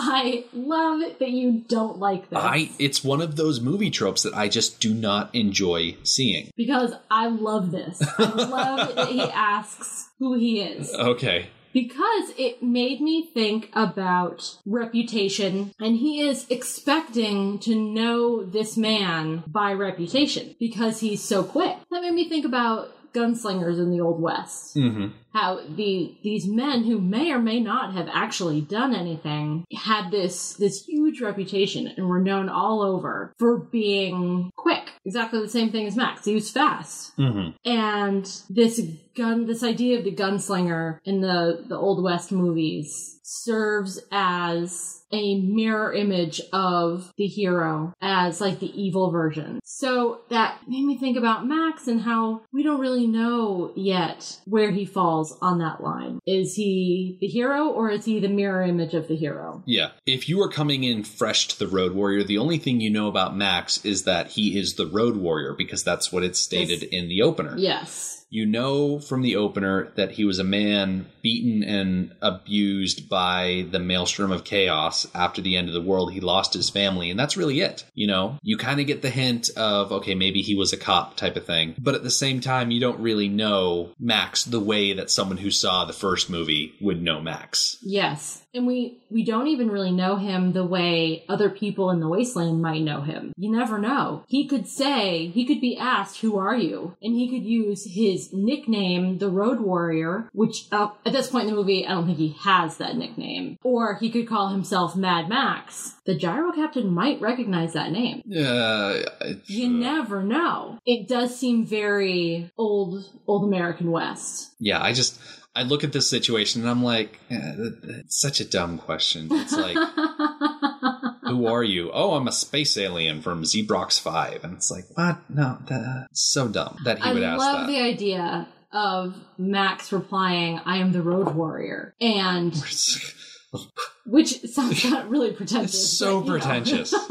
I 0.04 0.44
love 0.52 1.18
that 1.18 1.30
you 1.30 1.62
don't 1.68 1.98
like 1.98 2.28
this 2.30 2.38
I 2.38 2.70
it's 2.78 3.04
one 3.04 3.20
of 3.20 3.36
those 3.36 3.60
movie 3.60 3.90
tropes 3.90 4.22
that 4.24 4.34
I 4.34 4.48
just 4.48 4.80
do 4.80 4.92
not 4.94 5.34
enjoy 5.34 5.96
seeing. 6.02 6.50
because 6.56 6.92
I 7.10 7.28
love 7.28 7.70
this. 7.70 8.02
I 8.18 8.24
love 8.34 8.94
that 8.96 9.08
he 9.08 9.20
asks 9.22 10.08
who 10.18 10.34
he 10.34 10.60
is. 10.60 10.92
Okay. 10.94 11.46
because 11.72 12.32
it 12.36 12.62
made 12.62 13.00
me 13.00 13.24
think 13.32 13.70
about 13.74 14.58
reputation 14.66 15.72
and 15.80 15.96
he 15.96 16.20
is 16.20 16.46
expecting 16.50 17.58
to 17.60 17.74
know 17.74 18.44
this 18.44 18.76
man 18.76 19.42
by 19.46 19.72
reputation 19.72 20.54
because 20.58 21.00
he's 21.00 21.22
so 21.22 21.42
quick 21.42 21.76
that 21.90 22.02
made 22.02 22.12
me 22.14 22.28
think 22.28 22.44
about 22.44 22.90
gunslingers 23.14 23.78
in 23.78 23.90
the 23.90 24.00
old 24.00 24.20
west 24.20 24.74
Mm-hmm. 24.76 25.08
How 25.32 25.60
the 25.76 26.14
these 26.22 26.46
men 26.46 26.84
who 26.84 27.00
may 27.00 27.32
or 27.32 27.38
may 27.38 27.60
not 27.60 27.94
have 27.94 28.08
actually 28.12 28.60
done 28.60 28.94
anything 28.94 29.64
had 29.84 30.10
this 30.10 30.54
this 30.54 30.84
huge 30.84 31.20
reputation 31.20 31.86
and 31.86 32.08
were 32.08 32.20
known 32.20 32.48
all 32.48 32.82
over 32.82 33.32
for 33.38 33.58
being 33.58 34.50
quick. 34.56 34.90
Exactly 35.04 35.40
the 35.40 35.48
same 35.48 35.70
thing 35.70 35.86
as 35.86 35.96
max. 35.96 36.24
He 36.24 36.34
was 36.34 36.50
fast. 36.50 37.16
Mm-hmm. 37.18 37.50
and 37.64 38.42
this 38.48 38.80
gun 39.16 39.46
this 39.46 39.62
idea 39.62 39.98
of 39.98 40.04
the 40.04 40.14
gunslinger 40.14 40.98
in 41.04 41.20
the 41.20 41.64
the 41.68 41.76
old 41.76 42.02
west 42.02 42.32
movies 42.32 43.20
serves 43.22 44.00
as 44.10 45.02
a 45.12 45.40
mirror 45.40 45.92
image 45.92 46.40
of 46.52 47.12
the 47.16 47.26
hero 47.26 47.92
as 48.00 48.40
like 48.40 48.58
the 48.58 48.82
evil 48.82 49.10
version. 49.10 49.60
So 49.64 50.20
that 50.30 50.60
made 50.66 50.84
me 50.84 50.98
think 50.98 51.16
about 51.16 51.46
max 51.46 51.86
and 51.86 52.00
how 52.00 52.42
we 52.52 52.62
don't 52.62 52.80
really 52.80 53.06
know 53.06 53.72
yet 53.76 54.38
where 54.46 54.70
he 54.70 54.84
falls 54.84 55.21
falls 55.22 55.38
on 55.40 55.58
that 55.58 55.82
line. 55.82 56.20
Is 56.26 56.54
he 56.54 57.18
the 57.20 57.26
hero 57.26 57.68
or 57.68 57.90
is 57.90 58.04
he 58.04 58.20
the 58.20 58.28
mirror 58.28 58.62
image 58.62 58.94
of 58.94 59.08
the 59.08 59.16
hero? 59.16 59.62
Yeah. 59.66 59.90
If 60.06 60.28
you 60.28 60.42
are 60.42 60.48
coming 60.48 60.84
in 60.84 61.04
fresh 61.04 61.48
to 61.48 61.58
the 61.58 61.68
Road 61.68 61.92
Warrior, 61.92 62.24
the 62.24 62.38
only 62.38 62.58
thing 62.58 62.80
you 62.80 62.90
know 62.90 63.08
about 63.08 63.36
Max 63.36 63.84
is 63.84 64.04
that 64.04 64.28
he 64.28 64.58
is 64.58 64.74
the 64.74 64.86
Road 64.86 65.16
Warrior 65.16 65.54
because 65.54 65.84
that's 65.84 66.12
what 66.12 66.22
it's 66.22 66.40
stated 66.40 66.82
in 66.82 67.08
the 67.08 67.22
opener. 67.22 67.56
Yes. 67.56 68.21
You 68.32 68.46
know 68.46 68.98
from 68.98 69.20
the 69.20 69.36
opener 69.36 69.92
that 69.96 70.12
he 70.12 70.24
was 70.24 70.38
a 70.38 70.44
man 70.44 71.04
beaten 71.20 71.62
and 71.62 72.14
abused 72.22 73.06
by 73.10 73.66
the 73.70 73.78
maelstrom 73.78 74.32
of 74.32 74.42
chaos 74.42 75.06
after 75.14 75.42
the 75.42 75.54
end 75.54 75.68
of 75.68 75.74
the 75.74 75.82
world. 75.82 76.14
He 76.14 76.20
lost 76.20 76.54
his 76.54 76.70
family, 76.70 77.10
and 77.10 77.20
that's 77.20 77.36
really 77.36 77.60
it. 77.60 77.84
You 77.92 78.06
know, 78.06 78.38
you 78.42 78.56
kind 78.56 78.80
of 78.80 78.86
get 78.86 79.02
the 79.02 79.10
hint 79.10 79.50
of, 79.50 79.92
okay, 79.92 80.14
maybe 80.14 80.40
he 80.40 80.54
was 80.54 80.72
a 80.72 80.78
cop 80.78 81.14
type 81.14 81.36
of 81.36 81.44
thing. 81.44 81.74
But 81.78 81.94
at 81.94 82.04
the 82.04 82.10
same 82.10 82.40
time, 82.40 82.70
you 82.70 82.80
don't 82.80 83.00
really 83.00 83.28
know 83.28 83.90
Max 84.00 84.44
the 84.44 84.60
way 84.60 84.94
that 84.94 85.10
someone 85.10 85.36
who 85.36 85.50
saw 85.50 85.84
the 85.84 85.92
first 85.92 86.30
movie 86.30 86.71
would 86.82 87.00
know 87.02 87.20
Max. 87.20 87.78
Yes. 87.82 88.42
And 88.54 88.66
we 88.66 88.98
we 89.10 89.24
don't 89.24 89.46
even 89.46 89.70
really 89.70 89.92
know 89.92 90.16
him 90.16 90.52
the 90.52 90.64
way 90.64 91.24
other 91.28 91.48
people 91.48 91.90
in 91.90 92.00
the 92.00 92.08
wasteland 92.08 92.60
might 92.60 92.82
know 92.82 93.00
him. 93.00 93.32
You 93.36 93.50
never 93.50 93.78
know. 93.78 94.24
He 94.28 94.46
could 94.46 94.68
say, 94.68 95.28
he 95.28 95.46
could 95.46 95.60
be 95.60 95.76
asked, 95.78 96.20
"Who 96.20 96.36
are 96.38 96.56
you?" 96.56 96.96
and 97.02 97.14
he 97.14 97.28
could 97.28 97.44
use 97.44 97.84
his 97.94 98.30
nickname, 98.32 99.18
the 99.18 99.30
Road 99.30 99.60
Warrior, 99.60 100.28
which 100.32 100.66
uh, 100.72 100.90
at 101.06 101.12
this 101.12 101.28
point 101.30 101.44
in 101.48 101.50
the 101.50 101.56
movie, 101.56 101.86
I 101.86 101.92
don't 101.92 102.06
think 102.06 102.18
he 102.18 102.36
has 102.40 102.76
that 102.76 102.96
nickname. 102.96 103.58
Or 103.62 103.94
he 103.96 104.10
could 104.10 104.28
call 104.28 104.48
himself 104.48 104.94
Mad 104.96 105.28
Max. 105.28 105.94
The 106.04 106.14
gyro 106.14 106.52
captain 106.52 106.92
might 106.92 107.20
recognize 107.20 107.72
that 107.72 107.92
name. 107.92 108.22
Uh, 108.28 108.98
You 109.46 109.68
never 109.70 110.22
know. 110.22 110.78
It 110.84 111.08
does 111.08 111.38
seem 111.38 111.64
very 111.64 112.50
old, 112.58 113.08
old 113.26 113.44
American 113.44 113.90
West. 113.90 114.52
yeah, 114.58 114.82
I 114.82 114.92
just 114.92 115.18
I 115.54 115.64
look 115.64 115.84
at 115.84 115.92
this 115.92 116.08
situation 116.08 116.62
and 116.62 116.70
I'm 116.70 116.82
like, 116.82 117.18
eh, 117.30 117.52
that's 117.82 118.20
such 118.20 118.40
a 118.40 118.44
dumb 118.44 118.78
question. 118.78 119.28
It's 119.30 119.52
like, 119.54 119.76
who 121.24 121.46
are 121.46 121.62
you? 121.62 121.90
Oh, 121.92 122.14
I'm 122.14 122.26
a 122.26 122.32
space 122.32 122.78
alien 122.78 123.20
from 123.20 123.42
Zebrox 123.42 124.00
Five, 124.00 124.44
and 124.44 124.54
it's 124.54 124.70
like, 124.70 124.84
what? 124.94 125.18
No, 125.28 125.58
that's 125.68 126.22
so 126.32 126.48
dumb 126.48 126.78
that 126.84 126.98
he 127.00 127.10
I 127.10 127.12
would 127.12 127.22
ask 127.22 127.40
that. 127.40 127.44
I 127.44 127.52
love 127.52 127.66
the 127.66 127.80
idea 127.80 128.48
of 128.72 129.14
Max 129.36 129.92
replying, 129.92 130.58
"I 130.64 130.78
am 130.78 130.92
the 130.92 131.02
Road 131.02 131.34
Warrior," 131.34 131.94
and 132.00 132.54
which 134.06 134.40
sounds 134.44 134.84
not 134.90 135.10
really 135.10 135.32
pretentious. 135.32 135.74
It's 135.74 135.98
so 135.98 136.20
but, 136.20 136.26
know. 136.26 136.32
pretentious. 136.32 136.94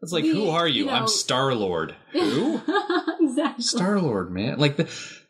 It's 0.00 0.12
like, 0.12 0.22
The- 0.22 0.30
who 0.30 0.50
are 0.50 0.68
you? 0.68 0.84
you 0.84 0.90
I'm 0.90 1.08
Star 1.08 1.54
Lord. 1.56 1.92
Who? 2.12 2.60
exactly. 3.20 3.64
Star 3.64 4.00
Lord, 4.00 4.30
man. 4.30 4.56
Like 4.58 4.76
the. 4.76 4.84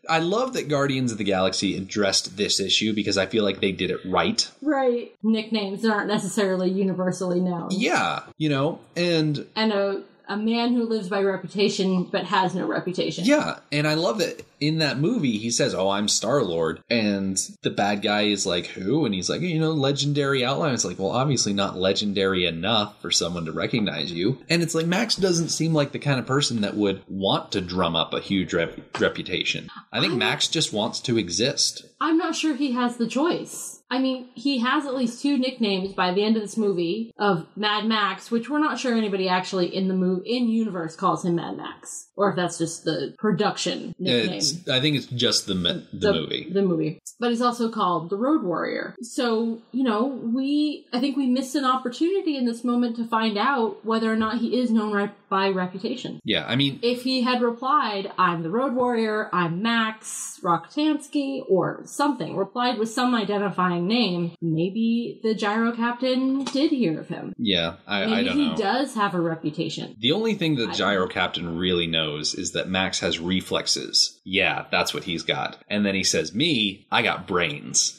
I 0.09 0.19
love 0.21 0.55
that 0.55 0.69
Guardians 0.69 1.13
of 1.13 1.19
the 1.19 1.25
Galaxy 1.25 1.77
addressed 1.77 2.37
this 2.37 2.61
issue 2.61 2.95
because 2.95 3.19
I 3.19 3.27
feel 3.27 3.45
like 3.45 3.61
they 3.61 3.73
did 3.73 3.91
it 3.91 4.01
right. 4.05 4.49
right. 4.63 5.13
Nicknames 5.23 5.85
aren't 5.85 6.09
necessarily 6.09 6.71
universally 6.71 7.41
known. 7.41 7.69
Yeah, 7.71 8.23
you 8.37 8.49
know, 8.49 8.81
and 8.97 9.47
And 9.55 9.73
a 9.73 10.03
a 10.29 10.37
man 10.37 10.75
who 10.75 10.85
lives 10.85 11.09
by 11.09 11.23
reputation 11.23 12.05
but 12.05 12.25
has 12.25 12.55
no 12.55 12.67
reputation. 12.67 13.25
Yeah, 13.25 13.59
and 13.73 13.87
I 13.87 13.95
love 13.95 14.19
that 14.19 14.45
in 14.61 14.79
that 14.79 14.99
movie 14.99 15.39
he 15.39 15.51
says, 15.51 15.75
"Oh, 15.75 15.89
I'm 15.89 16.09
Star 16.09 16.43
Lord," 16.43 16.81
and 16.91 17.37
the 17.63 17.71
bad 17.71 18.03
guy 18.03 18.23
is 18.23 18.45
like, 18.47 18.67
"Who?" 18.67 19.05
And 19.07 19.15
he's 19.15 19.31
like, 19.31 19.41
"You 19.41 19.59
know, 19.59 19.73
legendary 19.73 20.45
outline." 20.45 20.75
It's 20.75 20.85
like, 20.85 20.99
well, 20.99 21.11
obviously 21.13 21.53
not 21.53 21.77
legendary 21.79 22.45
enough 22.47 23.01
for 23.01 23.11
someone 23.11 23.45
to 23.47 23.53
recognize 23.53 24.13
you. 24.13 24.39
And 24.49 24.63
it's 24.63 24.75
like 24.75 24.87
Max 24.87 25.15
doesn't 25.17 25.49
seem 25.49 25.73
like 25.75 25.93
the 25.93 25.99
kind 25.99 26.19
of 26.19 26.27
person 26.27 26.61
that 26.63 26.77
would 26.77 27.03
want 27.09 27.53
to 27.53 27.61
drum 27.61 27.97
up 27.97 28.13
a 28.13 28.21
huge 28.21 28.53
rep- 28.53 29.01
reputation. 29.01 29.69
I 29.93 30.01
think 30.01 30.15
I- 30.15 30.17
Max 30.17 30.49
just 30.49 30.73
wants 30.73 31.01
to 31.01 31.19
exist. 31.19 31.85
I'm 32.01 32.19
not 32.19 32.37
sure 32.37 32.55
he 32.55 32.73
has 32.73 32.97
the 32.97 33.07
choice. 33.09 33.78
I 33.91 33.99
mean, 33.99 34.29
he 34.35 34.59
has 34.59 34.85
at 34.87 34.95
least 34.95 35.23
two 35.23 35.39
nicknames 35.39 35.93
by 35.95 36.13
the 36.13 36.23
end 36.23 36.37
of 36.37 36.43
this 36.43 36.57
movie 36.57 37.13
of 37.19 37.47
Mad 37.57 37.87
Max, 37.87 38.31
which 38.31 38.51
we're 38.51 38.59
not 38.59 38.79
sure 38.79 38.95
anybody 38.95 39.29
actually 39.29 39.75
in 39.75 39.89
the 39.89 39.95
move 39.95 40.23
in 40.27 40.49
universe 40.49 40.95
calls 40.95 41.25
him 41.25 41.37
Mad 41.37 41.57
Max, 41.57 42.09
or 42.15 42.31
if 42.31 42.37
that's 42.37 42.59
just 42.59 42.85
the 42.85 43.15
production 43.19 43.95
nickname. 43.99 44.39
It's, 44.39 44.69
I 44.69 44.81
think 44.81 44.97
it's 44.97 45.07
just 45.07 45.47
the 45.47 45.55
mi- 45.55 45.87
the, 45.93 46.13
movie. 46.13 46.51
The 46.53 46.63
movie. 46.63 47.01
But 47.19 47.31
he's 47.31 47.41
also 47.41 47.71
called 47.71 48.11
the 48.11 48.17
Road 48.17 48.43
Warrior. 48.43 48.95
So, 49.01 49.61
you 49.73 49.85
know, 49.85 50.07
we, 50.07 50.87
I 50.93 51.01
think 51.01 51.17
we 51.17 51.27
missed 51.27 51.55
an 51.55 51.65
opportunity 51.65 52.37
in 52.37 52.45
this 52.45 52.65
moment 52.65 52.97
to 52.97 53.07
find 53.07 53.39
out 53.39 53.85
whether 53.85 54.13
or 54.13 54.17
not 54.17 54.39
he 54.39 54.61
is 54.61 54.71
known 54.71 54.93
right 54.93 55.11
by 55.29 55.49
reputation. 55.49 56.21
Yeah, 56.25 56.45
I 56.47 56.57
mean, 56.57 56.79
If 56.83 57.03
he 57.03 57.23
had 57.23 57.43
replied, 57.43 58.13
I'm 58.19 58.43
the 58.43 58.51
Road 58.51 58.75
Warrior, 58.75 59.29
I'm 59.33 59.63
Max 59.63 60.39
Rockatansky, 60.43 61.43
or 61.49 61.81
something, 61.85 62.37
replied 62.37 62.79
with 62.79 62.89
some 62.91 63.15
identifying 63.15 63.78
name, 63.81 64.33
maybe 64.41 65.21
the 65.23 65.35
Gyro 65.35 65.73
Captain 65.73 66.45
did 66.45 66.71
hear 66.71 67.01
of 67.01 67.09
him. 67.09 67.33
yeah, 67.39 67.77
I, 67.87 68.01
Maybe 68.07 68.13
I 68.13 68.23
don't 68.25 68.37
he 68.37 68.49
know. 68.51 68.57
does 68.57 68.95
have 68.95 69.15
a 69.15 69.21
reputation. 69.21 69.95
The 69.99 70.13
only 70.13 70.35
thing 70.35 70.57
that 70.57 70.71
I- 70.71 70.75
Gyro 70.75 71.09
Captain 71.09 71.57
really 71.59 71.87
knows 71.87 72.35
is 72.35 72.53
that 72.53 72.69
Max 72.69 73.01
has 73.01 73.19
reflexes. 73.19 74.21
Yeah, 74.25 74.67
that's 74.71 74.93
what 74.95 75.05
he's 75.05 75.23
got. 75.23 75.57
And 75.69 75.85
then 75.87 75.95
he 75.95 76.05
says, 76.05 76.35
Me, 76.35 76.87
I 76.91 77.03
got 77.03 77.27
brains. 77.27 77.95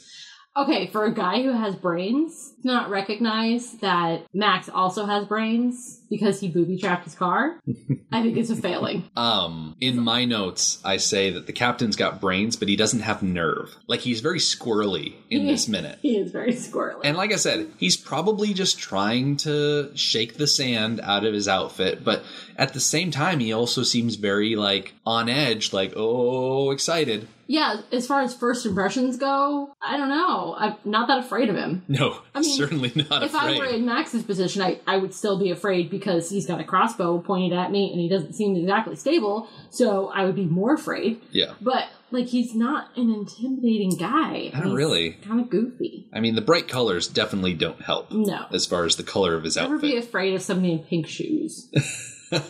Okay, 0.56 0.88
for 0.88 1.04
a 1.04 1.14
guy 1.14 1.42
who 1.42 1.52
has 1.52 1.76
brains, 1.76 2.52
not 2.64 2.90
recognize 2.90 3.72
that 3.78 4.26
Max 4.34 4.68
also 4.68 5.06
has 5.06 5.24
brains 5.26 5.99
because 6.10 6.40
he 6.40 6.48
booby 6.48 6.76
trapped 6.76 7.04
his 7.04 7.14
car, 7.14 7.60
I 8.12 8.22
think 8.22 8.36
it's 8.36 8.50
a 8.50 8.56
failing. 8.56 9.04
Um, 9.20 9.76
in 9.80 10.00
my 10.00 10.24
notes, 10.24 10.80
I 10.84 10.96
say 10.96 11.30
that 11.30 11.46
the 11.46 11.52
captain's 11.52 11.94
got 11.94 12.20
brains, 12.20 12.56
but 12.56 12.68
he 12.68 12.76
doesn't 12.76 13.00
have 13.00 13.22
nerve. 13.22 13.74
Like 13.86 14.00
he's 14.00 14.20
very 14.20 14.38
squirrely 14.38 15.14
in 15.28 15.46
this 15.46 15.68
minute. 15.68 15.98
He 16.00 16.16
is 16.16 16.32
very 16.32 16.52
squirrely. 16.54 17.02
And 17.04 17.16
like 17.16 17.32
I 17.32 17.36
said, 17.36 17.70
he's 17.76 17.96
probably 17.96 18.54
just 18.54 18.78
trying 18.78 19.36
to 19.38 19.90
shake 19.94 20.36
the 20.38 20.46
sand 20.46 21.00
out 21.02 21.24
of 21.24 21.34
his 21.34 21.48
outfit, 21.48 22.02
but 22.02 22.24
at 22.56 22.72
the 22.72 22.80
same 22.80 23.10
time, 23.10 23.40
he 23.40 23.52
also 23.52 23.82
seems 23.82 24.16
very 24.16 24.56
like 24.56 24.94
on 25.06 25.28
edge, 25.28 25.72
like, 25.72 25.92
oh, 25.96 26.70
excited. 26.70 27.28
yeah, 27.46 27.80
as 27.92 28.06
far 28.06 28.22
as 28.22 28.34
first 28.34 28.64
impressions 28.66 29.16
go, 29.16 29.74
I 29.82 29.96
don't 29.96 30.08
know. 30.08 30.54
I'm 30.58 30.76
not 30.84 31.08
that 31.08 31.18
afraid 31.18 31.48
of 31.50 31.56
him. 31.56 31.82
No, 31.88 32.20
I 32.34 32.40
mean, 32.40 32.56
certainly 32.56 32.92
not 32.94 33.22
if 33.22 33.34
afraid. 33.34 33.56
I 33.56 33.58
were 33.58 33.64
in 33.66 33.86
Max's 33.86 34.22
position, 34.22 34.62
I, 34.62 34.80
I 34.86 34.96
would 34.96 35.14
still 35.14 35.38
be 35.38 35.50
afraid 35.50 35.90
because 36.00 36.28
he's 36.30 36.46
got 36.46 36.60
a 36.60 36.64
crossbow 36.64 37.18
pointed 37.20 37.56
at 37.56 37.70
me 37.70 37.90
and 37.92 38.00
he 38.00 38.08
doesn't 38.08 38.32
seem 38.32 38.56
exactly 38.56 38.96
stable, 38.96 39.48
so 39.70 40.08
I 40.08 40.24
would 40.24 40.34
be 40.34 40.46
more 40.46 40.74
afraid. 40.74 41.20
yeah. 41.30 41.52
But, 41.60 41.84
like, 42.10 42.26
he's 42.26 42.54
not 42.54 42.88
an 42.96 43.10
intimidating 43.12 43.96
guy. 43.96 44.50
Not 44.52 44.72
really. 44.74 45.12
Kind 45.12 45.40
of 45.40 45.48
goofy. 45.50 46.08
I 46.12 46.18
mean, 46.20 46.34
the 46.34 46.40
bright 46.40 46.66
colors 46.66 47.06
definitely 47.06 47.54
don't 47.54 47.80
help 47.80 48.10
No. 48.10 48.46
as 48.52 48.66
far 48.66 48.84
as 48.84 48.96
the 48.96 49.04
color 49.04 49.34
of 49.36 49.44
his 49.44 49.56
Never 49.56 49.78
be 49.78 49.96
afraid 49.96 50.34
of 50.34 50.42
somebody 50.42 50.72
in 50.72 50.78
pink 50.80 51.06
shoes. 51.06 51.70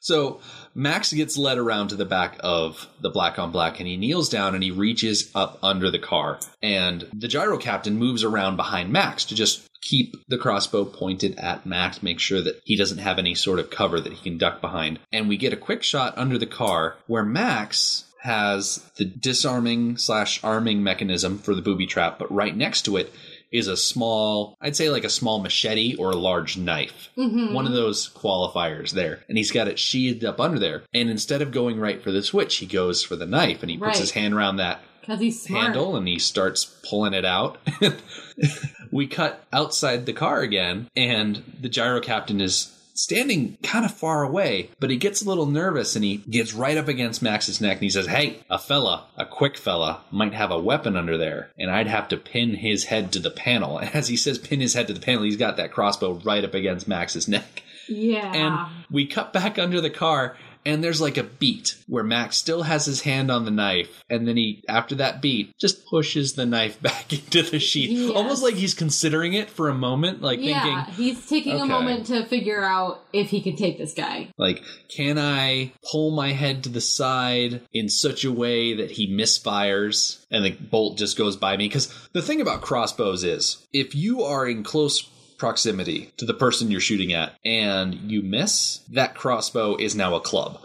so 0.00 0.40
Max 0.74 1.12
gets 1.12 1.36
led 1.36 1.58
around 1.58 1.88
to 1.88 1.96
the 1.96 2.04
back 2.04 2.36
of 2.40 2.86
the 3.00 3.10
black 3.10 3.38
on 3.38 3.50
black 3.52 3.78
and 3.80 3.86
he 3.88 3.96
kneels 3.96 4.28
down 4.28 4.54
and 4.54 4.62
he 4.62 4.70
reaches 4.70 5.30
up 5.34 5.58
under 5.62 5.90
the 5.90 5.98
car. 5.98 6.38
And 6.62 7.06
the 7.12 7.28
gyro 7.28 7.58
captain 7.58 7.96
moves 7.98 8.24
around 8.24 8.56
behind 8.56 8.90
Max 8.92 9.24
to 9.26 9.34
just 9.34 9.65
keep 9.82 10.14
the 10.28 10.38
crossbow 10.38 10.84
pointed 10.84 11.38
at 11.38 11.66
Max, 11.66 12.02
make 12.02 12.18
sure 12.20 12.42
that 12.42 12.60
he 12.64 12.76
doesn't 12.76 12.98
have 12.98 13.18
any 13.18 13.34
sort 13.34 13.58
of 13.58 13.70
cover 13.70 14.00
that 14.00 14.12
he 14.12 14.22
can 14.30 14.38
duck 14.38 14.60
behind. 14.60 14.98
And 15.12 15.28
we 15.28 15.36
get 15.36 15.52
a 15.52 15.56
quick 15.56 15.82
shot 15.82 16.14
under 16.16 16.38
the 16.38 16.46
car 16.46 16.96
where 17.06 17.24
Max 17.24 18.04
has 18.22 18.90
the 18.96 19.04
disarming 19.04 19.96
slash 19.96 20.42
arming 20.42 20.82
mechanism 20.82 21.38
for 21.38 21.54
the 21.54 21.62
booby 21.62 21.86
trap, 21.86 22.18
but 22.18 22.32
right 22.32 22.56
next 22.56 22.82
to 22.82 22.96
it 22.96 23.12
is 23.52 23.68
a 23.68 23.76
small, 23.76 24.56
I'd 24.60 24.74
say 24.74 24.90
like 24.90 25.04
a 25.04 25.08
small 25.08 25.38
machete 25.38 25.94
or 25.96 26.10
a 26.10 26.16
large 26.16 26.56
knife. 26.56 27.10
Mhm. 27.16 27.52
One 27.52 27.66
of 27.66 27.72
those 27.72 28.08
qualifiers 28.08 28.90
there. 28.90 29.24
And 29.28 29.38
he's 29.38 29.52
got 29.52 29.68
it 29.68 29.78
sheathed 29.78 30.24
up 30.24 30.40
under 30.40 30.58
there. 30.58 30.82
And 30.92 31.08
instead 31.08 31.40
of 31.42 31.52
going 31.52 31.78
right 31.78 32.02
for 32.02 32.10
the 32.10 32.24
switch, 32.24 32.56
he 32.56 32.66
goes 32.66 33.04
for 33.04 33.14
the 33.14 33.24
knife 33.26 33.62
and 33.62 33.70
he 33.70 33.76
puts 33.76 33.86
Right. 33.90 33.98
his 33.98 34.10
hand 34.10 34.34
around 34.34 34.56
that 34.56 34.80
Because 35.06 35.20
he's 35.20 35.40
smart. 35.40 35.64
handle 35.66 35.96
and 35.96 36.08
he 36.08 36.18
starts 36.18 36.64
pulling 36.64 37.14
it 37.14 37.24
out. 37.24 37.58
we 38.90 39.06
cut 39.06 39.44
outside 39.52 40.04
the 40.04 40.12
car 40.12 40.40
again, 40.40 40.88
and 40.96 41.44
the 41.60 41.68
gyro 41.68 42.00
captain 42.00 42.40
is 42.40 42.72
standing 42.94 43.56
kind 43.62 43.84
of 43.84 43.94
far 43.94 44.24
away, 44.24 44.70
but 44.80 44.90
he 44.90 44.96
gets 44.96 45.22
a 45.22 45.28
little 45.28 45.46
nervous 45.46 45.94
and 45.94 46.04
he 46.04 46.16
gets 46.16 46.54
right 46.54 46.76
up 46.76 46.88
against 46.88 47.22
Max's 47.22 47.60
neck 47.60 47.74
and 47.74 47.82
he 47.82 47.90
says, 47.90 48.06
Hey, 48.06 48.40
a 48.50 48.58
fella, 48.58 49.04
a 49.16 49.24
quick 49.24 49.56
fella, 49.56 50.00
might 50.10 50.34
have 50.34 50.50
a 50.50 50.58
weapon 50.58 50.96
under 50.96 51.16
there, 51.16 51.50
and 51.56 51.70
I'd 51.70 51.86
have 51.86 52.08
to 52.08 52.16
pin 52.16 52.54
his 52.54 52.84
head 52.84 53.12
to 53.12 53.20
the 53.20 53.30
panel. 53.30 53.78
And 53.78 53.90
as 53.94 54.08
he 54.08 54.16
says, 54.16 54.38
pin 54.38 54.60
his 54.60 54.74
head 54.74 54.88
to 54.88 54.94
the 54.94 55.00
panel, 55.00 55.22
he's 55.22 55.36
got 55.36 55.56
that 55.58 55.72
crossbow 55.72 56.14
right 56.24 56.44
up 56.44 56.54
against 56.54 56.88
Max's 56.88 57.28
neck. 57.28 57.62
Yeah. 57.88 58.32
And 58.32 58.72
we 58.90 59.06
cut 59.06 59.32
back 59.32 59.58
under 59.58 59.80
the 59.80 59.90
car, 59.90 60.36
And 60.66 60.84
there's 60.84 61.00
like 61.00 61.16
a 61.16 61.22
beat 61.22 61.76
where 61.86 62.04
Max 62.04 62.36
still 62.36 62.64
has 62.64 62.84
his 62.84 63.00
hand 63.02 63.30
on 63.30 63.44
the 63.46 63.50
knife, 63.50 64.02
and 64.10 64.26
then 64.28 64.36
he, 64.36 64.62
after 64.68 64.96
that 64.96 65.22
beat, 65.22 65.56
just 65.58 65.86
pushes 65.86 66.34
the 66.34 66.44
knife 66.44 66.82
back 66.82 67.12
into 67.12 67.42
the 67.42 67.58
sheath, 67.58 67.90
Yes. 67.90 68.10
Almost 68.14 68.42
like 68.42 68.54
he's 68.54 68.74
considering 68.74 69.32
it 69.32 69.48
for 69.48 69.68
a 69.68 69.74
moment, 69.74 70.20
like 70.20 70.40
Yeah, 70.42 70.84
thinking, 70.84 70.94
he's 70.94 71.26
taking 71.28 71.54
okay. 71.54 71.62
a 71.62 71.66
moment 71.66 72.06
to 72.06 72.26
figure 72.26 72.62
out 72.62 73.00
if 73.12 73.30
he 73.30 73.40
can 73.40 73.56
take 73.56 73.78
this 73.78 73.94
guy. 73.94 74.28
like, 74.36 74.62
can 74.94 75.18
I 75.18 75.72
pull 75.90 76.10
my 76.10 76.32
head 76.32 76.64
to 76.64 76.68
the 76.68 76.80
side 76.80 77.62
in 77.72 77.88
such 77.88 78.24
a 78.24 78.32
way 78.32 78.74
that 78.74 78.90
he 78.90 79.06
misfires 79.08 80.24
and 80.30 80.44
the 80.44 80.50
bolt 80.50 80.98
just 80.98 81.16
goes 81.16 81.36
by 81.36 81.56
me? 81.56 81.68
Because 81.68 81.92
the 82.12 82.22
thing 82.22 82.40
about 82.40 82.60
crossbows 82.62 83.22
is, 83.24 83.64
if 83.72 83.94
you 83.94 84.22
are 84.22 84.46
in 84.48 84.62
close 84.64 85.08
proximity 85.38 86.12
to 86.16 86.24
the 86.24 86.34
person 86.34 86.70
you're 86.70 86.80
shooting 86.80 87.12
at 87.12 87.34
and 87.44 87.94
you 87.94 88.22
miss, 88.22 88.80
that 88.90 89.14
crossbow 89.14 89.76
is 89.76 89.94
now 89.94 90.14
a 90.14 90.20
club. 90.20 90.60